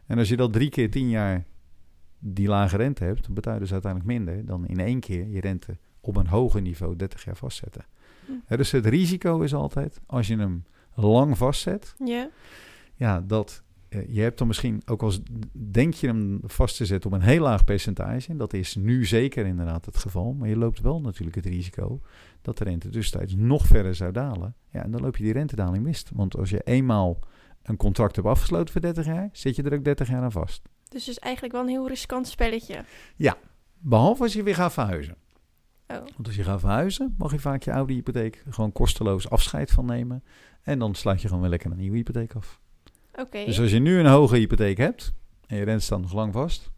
En 0.07 0.19
als 0.19 0.29
je 0.29 0.37
dat 0.37 0.53
drie 0.53 0.69
keer 0.71 0.91
10 0.91 1.09
jaar 1.09 1.45
die 2.19 2.49
lage 2.49 2.77
rente 2.77 3.05
hebt, 3.05 3.25
dan 3.25 3.35
betaal 3.35 3.55
je 3.55 3.61
dus 3.61 3.73
uiteindelijk 3.73 4.13
minder 4.13 4.47
dan 4.47 4.67
in 4.67 4.81
één 4.81 5.01
keer 5.01 5.27
je 5.29 5.41
rente 5.41 5.77
op 6.01 6.17
een 6.17 6.27
hoger 6.27 6.61
niveau 6.61 6.97
30 6.97 7.25
jaar 7.25 7.37
vastzetten. 7.37 7.85
Hm. 8.27 8.33
Hè, 8.45 8.57
dus 8.57 8.71
het 8.71 8.87
risico 8.87 9.41
is 9.41 9.55
altijd, 9.55 10.01
als 10.07 10.27
je 10.27 10.37
hem 10.37 10.65
lang 10.95 11.37
vastzet, 11.39 11.95
ja, 12.05 12.29
ja, 12.95 13.21
dat 13.21 13.63
je 13.89 14.21
hebt 14.21 14.39
dan 14.39 14.47
misschien 14.47 14.83
ook 14.87 15.03
als 15.03 15.21
denk 15.53 15.95
je 15.95 16.07
hem 16.07 16.41
vast 16.43 16.77
te 16.77 16.87
zetten 16.87 17.11
op 17.11 17.17
een 17.17 17.25
heel 17.25 17.43
laag 17.43 17.65
percentage. 17.65 18.29
En 18.29 18.37
dat 18.37 18.53
is 18.53 18.75
nu 18.75 19.05
zeker 19.05 19.47
inderdaad 19.47 19.85
het 19.85 19.97
geval. 19.97 20.33
Maar 20.33 20.49
je 20.49 20.57
loopt 20.57 20.81
wel 20.81 21.01
natuurlijk 21.01 21.37
het 21.37 21.47
risico 21.47 22.01
dat 22.43 22.59
de 22.59 22.65
rente 22.65 22.89
tussentijds 22.89 23.35
nog 23.35 23.67
verder 23.67 23.95
zou 23.95 24.13
dalen. 24.13 24.55
Ja, 24.71 24.83
en 24.83 24.91
dan 24.91 25.01
loop 25.01 25.17
je 25.17 25.25
die 25.25 25.33
rentedaling 25.33 25.85
mist. 25.85 26.11
Want 26.15 26.37
als 26.37 26.51
je 26.51 26.61
eenmaal 26.61 27.19
een 27.63 27.77
contract 27.77 28.17
hebt 28.17 28.29
afgesloten 28.29 28.73
voor 28.73 28.81
30 28.81 29.07
jaar, 29.07 29.29
zit 29.33 29.57
je 29.57 29.63
er 29.63 29.75
ook 29.75 29.85
30 29.85 30.09
jaar 30.09 30.23
aan 30.23 30.33
vast. 30.33 30.63
dus 30.89 31.07
het 31.07 31.17
is 31.17 31.19
eigenlijk 31.19 31.55
wel 31.55 31.63
een 31.63 31.69
heel 31.69 31.89
riskant 31.89 32.29
spelletje. 32.29 32.85
Behalve 33.79 34.23
als 34.23 34.33
je 34.33 34.43
weer 34.43 34.55
gaat 34.55 34.73
verhuizen. 34.73 35.17
Oh, 35.87 35.97
Want 35.97 36.27
als 36.27 36.37
je 36.37 36.43
gaat 36.43 36.61
verhuizen, 36.61 37.15
mag 37.19 37.33
je 37.33 37.39
vaak 37.39 37.63
je 37.63 37.73
oude 37.73 37.93
hypotheek 37.93 38.45
gewoon 38.49 38.73
kosteloos 38.73 39.31
afscheid 39.31 39.71
van 39.71 39.87
nemen. 39.87 40.25
En 40.63 40.79
dan 40.79 40.95
sluit 40.95 41.21
je 41.21 41.27
gewoon 41.27 41.43
weer 41.43 41.51
lekker 41.51 41.71
een 41.71 41.77
nieuwe 41.77 41.97
hypotheek 41.97 42.35
af. 42.35 42.61
Dus 43.31 43.61
als 43.61 43.71
je 43.71 43.79
nu 43.79 43.99
een 43.99 44.07
hoge 44.07 44.37
hypotheek 44.37 44.77
hebt 44.77 45.13
en 45.47 45.57
je 45.57 45.65
rente 45.65 45.85
staat 45.85 46.01
nog 46.01 46.13
lang 46.13 46.33
vast, 46.33 46.71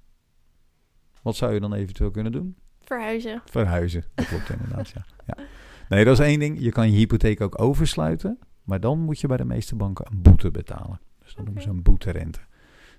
wat 1.22 1.36
zou 1.36 1.54
je 1.54 1.60
dan 1.60 1.74
eventueel 1.74 2.10
kunnen 2.10 2.32
doen? 2.32 2.56
Verhuizen. 2.84 3.42
Verhuizen. 3.44 4.04
Dat 4.14 4.26
klopt 4.26 4.50
inderdaad, 4.50 4.88
ja. 4.88 5.04
ja. 5.26 5.44
Nee, 5.88 6.04
dat 6.04 6.18
is 6.18 6.26
één 6.26 6.38
ding. 6.38 6.60
Je 6.60 6.72
kan 6.72 6.90
je 6.90 6.96
hypotheek 6.96 7.40
ook 7.40 7.60
oversluiten, 7.60 8.38
maar 8.62 8.80
dan 8.80 8.98
moet 8.98 9.20
je 9.20 9.26
bij 9.26 9.36
de 9.36 9.44
meeste 9.44 9.76
banken 9.76 10.06
een 10.10 10.22
boete 10.22 10.50
betalen. 10.50 11.00
Dus 11.18 11.34
dat 11.34 11.44
noemen 11.44 11.62
ze 11.62 11.68
een 11.68 11.82
boeterente. 11.82 12.40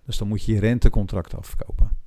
Dus 0.05 0.17
dan 0.17 0.27
moet 0.27 0.43
je 0.43 0.53
je 0.53 0.59
rentecontract 0.59 1.35
afkopen. 1.35 1.97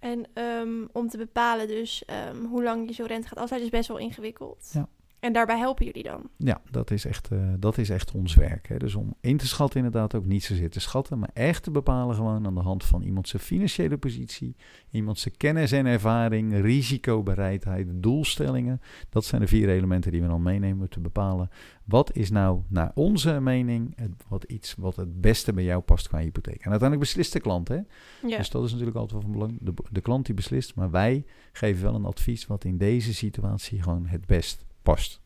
En 0.00 0.26
ehm, 0.34 0.86
om 0.92 1.08
te 1.08 1.16
bepalen 1.16 1.68
dus 1.68 2.04
ehm, 2.04 2.44
hoe 2.44 2.62
lang 2.62 2.88
je 2.88 2.94
zo'n 2.94 3.06
rente 3.06 3.28
gaat 3.28 3.38
afsluiten 3.38 3.70
is 3.72 3.78
best 3.78 3.88
wel 3.88 3.98
ingewikkeld. 3.98 4.70
Ja. 4.72 4.88
En 5.20 5.32
daarbij 5.32 5.58
helpen 5.58 5.84
jullie 5.84 6.02
dan. 6.02 6.28
Ja, 6.36 6.60
dat 6.70 6.90
is 6.90 7.04
echt, 7.04 7.30
eh, 7.30 7.38
dat 7.58 7.78
is 7.78 7.90
echt 7.90 8.12
ons 8.12 8.34
werk. 8.34 8.68
Hè. 8.68 8.76
Dus 8.76 8.94
om 8.94 9.14
in 9.20 9.36
te 9.36 9.46
schatten 9.46 9.76
inderdaad 9.76 10.14
ook 10.14 10.24
niet 10.24 10.44
zozeer 10.44 10.70
te 10.70 10.80
schatten, 10.80 11.18
maar 11.18 11.30
echt 11.32 11.62
te 11.62 11.70
bepalen 11.70 12.14
gewoon 12.14 12.46
aan 12.46 12.54
de 12.54 12.60
hand 12.60 12.84
van 12.84 13.02
iemand 13.02 13.28
zijn 13.28 13.42
financiële 13.42 13.98
positie, 13.98 14.56
iemand 14.90 15.18
zijn 15.18 15.36
kennis 15.36 15.72
en 15.72 15.86
ervaring, 15.86 16.60
risicobereidheid, 16.60 17.86
doelstellingen. 17.90 18.80
Dat 19.08 19.24
zijn 19.24 19.40
de 19.40 19.46
vier 19.46 19.68
elementen 19.68 20.12
die 20.12 20.20
we 20.20 20.26
dan 20.26 20.42
meenemen 20.42 20.80
om 20.80 20.88
te 20.88 21.00
bepalen 21.00 21.50
wat 21.90 22.16
is 22.16 22.30
nou 22.30 22.60
naar 22.68 22.90
onze 22.94 23.40
mening 23.40 23.92
het, 23.96 24.10
wat 24.28 24.44
iets 24.44 24.74
wat 24.78 24.96
het 24.96 25.20
beste 25.20 25.52
bij 25.52 25.64
jou 25.64 25.80
past 25.80 26.08
qua 26.08 26.18
hypotheek. 26.18 26.62
En 26.62 26.70
uiteindelijk 26.70 27.00
beslist 27.00 27.32
de 27.32 27.40
klant, 27.40 27.68
hè? 27.68 27.78
Ja. 28.26 28.36
Dus 28.36 28.50
dat 28.50 28.64
is 28.64 28.70
natuurlijk 28.70 28.96
altijd 28.96 29.22
wel 29.22 29.30
van 29.30 29.32
belang. 29.32 29.58
De, 29.60 29.74
de 29.90 30.00
klant 30.00 30.26
die 30.26 30.34
beslist, 30.34 30.74
maar 30.74 30.90
wij 30.90 31.24
geven 31.52 31.82
wel 31.82 31.94
een 31.94 32.04
advies 32.04 32.46
wat 32.46 32.64
in 32.64 32.78
deze 32.78 33.14
situatie 33.14 33.82
gewoon 33.82 34.06
het 34.06 34.26
best 34.26 34.64
past. 34.82 35.20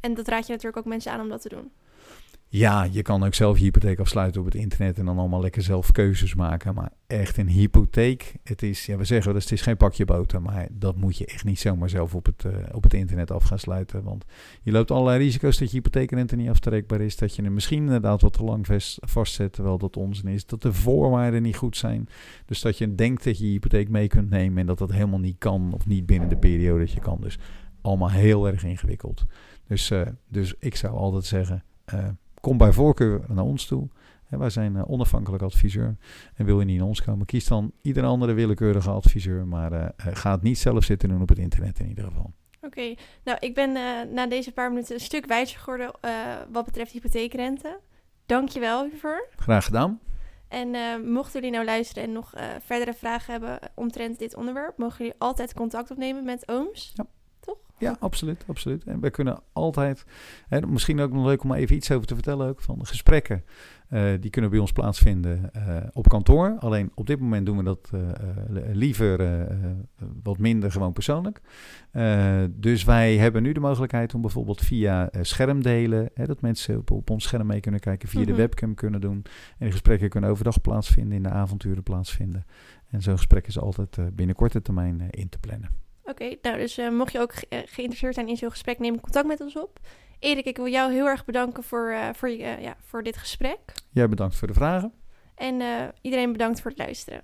En 0.00 0.14
dat 0.14 0.28
raad 0.28 0.46
je 0.46 0.52
natuurlijk 0.52 0.78
ook 0.78 0.92
mensen 0.92 1.12
aan 1.12 1.20
om 1.20 1.28
dat 1.28 1.42
te 1.42 1.48
doen. 1.48 1.70
Ja, 2.48 2.88
je 2.90 3.02
kan 3.02 3.24
ook 3.24 3.34
zelf 3.34 3.58
je 3.58 3.64
hypotheek 3.64 3.98
afsluiten 3.98 4.40
op 4.40 4.46
het 4.46 4.54
internet 4.54 4.98
en 4.98 5.04
dan 5.04 5.18
allemaal 5.18 5.40
lekker 5.40 5.62
zelf 5.62 5.92
keuzes 5.92 6.34
maken. 6.34 6.74
Maar 6.74 6.92
echt 7.06 7.36
een 7.36 7.48
hypotheek, 7.48 8.34
het 8.44 8.62
is, 8.62 8.86
ja, 8.86 8.96
we 8.96 9.04
zeggen 9.04 9.34
eens, 9.34 9.44
het 9.44 9.52
is 9.52 9.60
geen 9.60 9.76
pakje 9.76 10.04
boter. 10.04 10.42
Maar 10.42 10.68
dat 10.70 10.96
moet 10.96 11.16
je 11.16 11.26
echt 11.26 11.44
niet 11.44 11.58
zomaar 11.58 11.88
zelf 11.88 12.14
op 12.14 12.26
het, 12.26 12.44
eh, 12.44 12.52
op 12.72 12.82
het 12.82 12.94
internet 12.94 13.30
af 13.30 13.42
gaan 13.42 13.58
sluiten. 13.58 14.02
Want 14.02 14.24
je 14.62 14.72
loopt 14.72 14.90
allerlei 14.90 15.18
risico's 15.18 15.58
dat 15.58 15.70
je 15.70 15.76
hypotheekrente 15.76 16.36
niet 16.36 16.48
aftrekbaar 16.48 17.00
is. 17.00 17.16
Dat 17.16 17.36
je 17.36 17.42
hem 17.42 17.54
misschien 17.54 17.82
inderdaad 17.82 18.20
wat 18.20 18.32
te 18.32 18.44
lang 18.44 18.66
vast, 18.66 18.98
vastzet, 19.00 19.52
terwijl 19.52 19.78
dat 19.78 19.96
onzin 19.96 20.28
is. 20.28 20.46
Dat 20.46 20.62
de 20.62 20.72
voorwaarden 20.72 21.42
niet 21.42 21.56
goed 21.56 21.76
zijn. 21.76 22.08
Dus 22.46 22.60
dat 22.60 22.78
je 22.78 22.94
denkt 22.94 23.24
dat 23.24 23.38
je 23.38 23.44
je 23.44 23.50
hypotheek 23.50 23.88
mee 23.88 24.08
kunt 24.08 24.30
nemen 24.30 24.58
en 24.58 24.66
dat 24.66 24.78
dat 24.78 24.92
helemaal 24.92 25.20
niet 25.20 25.38
kan. 25.38 25.72
Of 25.74 25.86
niet 25.86 26.06
binnen 26.06 26.28
de 26.28 26.36
periode 26.36 26.78
dat 26.80 26.92
je 26.92 27.00
kan. 27.00 27.18
Dus 27.20 27.38
allemaal 27.86 28.10
heel 28.10 28.46
erg 28.46 28.64
ingewikkeld. 28.64 29.24
Dus, 29.66 29.90
eh, 29.90 30.06
dus 30.28 30.54
ik 30.58 30.76
zou 30.76 30.96
altijd 30.96 31.24
zeggen, 31.24 31.64
eh, 31.84 32.08
kom 32.40 32.58
bij 32.58 32.72
voorkeur 32.72 33.24
naar 33.28 33.44
ons 33.44 33.66
toe. 33.66 33.88
Hè, 34.24 34.38
wij 34.38 34.50
zijn 34.50 34.76
eh, 34.76 34.90
onafhankelijk 34.90 35.42
adviseur. 35.42 35.96
En 36.34 36.44
wil 36.44 36.58
je 36.58 36.64
niet 36.64 36.78
in 36.78 36.82
ons 36.82 37.02
komen, 37.02 37.26
kies 37.26 37.46
dan 37.46 37.72
ieder 37.82 38.04
andere 38.04 38.32
willekeurige 38.32 38.90
adviseur. 38.90 39.46
Maar 39.46 39.92
ga 39.96 40.30
het 40.30 40.42
niet 40.42 40.58
zelf 40.58 40.84
zitten 40.84 41.08
doen 41.08 41.22
op 41.22 41.28
het 41.28 41.38
internet 41.38 41.78
in 41.78 41.88
ieder 41.88 42.04
geval. 42.04 42.32
Oké, 42.60 42.94
nou 43.24 43.38
ik 43.40 43.54
ben 43.54 43.72
na 44.12 44.26
deze 44.26 44.52
paar 44.52 44.68
minuten 44.68 44.94
een 44.94 45.00
stuk 45.00 45.26
wijzer 45.26 45.58
geworden 45.58 45.90
wat 46.52 46.64
betreft 46.64 46.92
hypotheekrente. 46.92 47.80
Dankjewel 48.26 48.84
hiervoor. 48.84 49.28
Graag 49.36 49.64
gedaan. 49.64 50.00
En 50.48 50.70
mochten 51.10 51.32
jullie 51.32 51.50
nou 51.50 51.64
luisteren 51.64 52.02
en 52.02 52.12
nog 52.12 52.32
verdere 52.64 52.94
vragen 52.94 53.32
hebben 53.32 53.58
omtrent 53.74 54.18
dit 54.18 54.36
onderwerp, 54.36 54.78
mogen 54.78 54.98
jullie 54.98 55.14
altijd 55.18 55.54
contact 55.54 55.90
opnemen 55.90 56.24
met 56.24 56.48
Ooms. 56.48 56.92
Ja. 56.94 57.06
Ja, 57.78 57.96
absoluut, 58.00 58.44
absoluut. 58.46 58.84
En 58.84 59.00
we 59.00 59.10
kunnen 59.10 59.40
altijd, 59.52 60.04
hè, 60.48 60.66
misschien 60.66 61.00
ook 61.00 61.12
nog 61.12 61.24
leuk 61.24 61.42
om 61.44 61.52
even 61.52 61.76
iets 61.76 61.90
over 61.90 62.06
te 62.06 62.14
vertellen 62.14 62.48
ook, 62.48 62.60
van 62.60 62.78
de 62.78 62.84
gesprekken. 62.86 63.44
eh, 63.88 64.12
die 64.20 64.30
kunnen 64.30 64.50
bij 64.50 64.58
ons 64.58 64.72
plaatsvinden 64.72 65.52
eh, 65.52 65.76
op 65.92 66.08
kantoor. 66.08 66.56
Alleen 66.58 66.90
op 66.94 67.06
dit 67.06 67.20
moment 67.20 67.46
doen 67.46 67.56
we 67.56 67.62
dat 67.62 67.90
eh, 67.92 68.00
liever 68.72 69.46
wat 70.22 70.38
minder 70.38 70.70
gewoon 70.72 70.92
persoonlijk. 70.92 71.40
Dus 72.50 72.84
wij 72.84 73.16
hebben 73.16 73.42
nu 73.42 73.52
de 73.52 73.60
mogelijkheid 73.60 74.14
om 74.14 74.20
bijvoorbeeld 74.20 74.60
via 74.60 75.08
schermdelen, 75.20 76.10
hè, 76.14 76.26
dat 76.26 76.40
mensen 76.40 76.78
op, 76.78 76.90
op 76.90 77.10
ons 77.10 77.24
scherm 77.24 77.46
mee 77.46 77.60
kunnen 77.60 77.80
kijken, 77.80 78.08
via 78.08 78.20
Mhm. 78.20 78.28
de 78.30 78.34
webcam 78.36 78.74
kunnen 78.74 79.00
doen. 79.00 79.24
En 79.58 79.66
de 79.66 79.70
gesprekken 79.70 80.08
kunnen 80.08 80.30
overdag 80.30 80.60
plaatsvinden, 80.60 81.16
in 81.16 81.22
de 81.22 81.30
avonturen 81.30 81.82
plaatsvinden. 81.82 82.44
En 82.90 83.02
zo'n 83.02 83.16
gesprek 83.16 83.46
is 83.46 83.58
altijd 83.58 83.98
binnen 84.14 84.36
korte 84.36 84.62
termijn 84.62 85.10
in 85.10 85.28
te 85.28 85.38
plannen. 85.38 85.70
Oké, 86.06 86.36
nou 86.42 86.56
dus 86.58 86.78
eh, 86.78 86.90
mocht 86.90 87.12
je 87.12 87.20
ook 87.20 87.32
ge- 87.34 87.46
eh, 87.48 87.58
geïnteresseerd 87.64 88.14
zijn 88.14 88.28
in 88.28 88.36
zo'n 88.36 88.50
gesprek, 88.50 88.78
neem 88.78 89.00
contact 89.00 89.26
met 89.26 89.40
ons 89.40 89.56
op. 89.56 89.78
Erik, 90.18 90.44
ik 90.44 90.56
wil 90.56 90.68
jou 90.68 90.92
heel 90.92 91.06
erg 91.06 91.24
bedanken 91.24 91.62
voor, 91.62 91.88
eh, 91.90 92.08
voor, 92.12 92.28
je, 92.30 92.56
ja, 92.60 92.76
voor 92.84 93.02
dit 93.02 93.16
gesprek. 93.16 93.58
Jij 93.90 94.08
bedankt 94.08 94.36
voor 94.36 94.48
de 94.48 94.54
vragen. 94.54 94.92
En 95.34 95.62
iedereen 96.00 96.32
bedankt 96.32 96.60
voor 96.60 96.70
het 96.70 96.80
luisteren. 96.80 97.22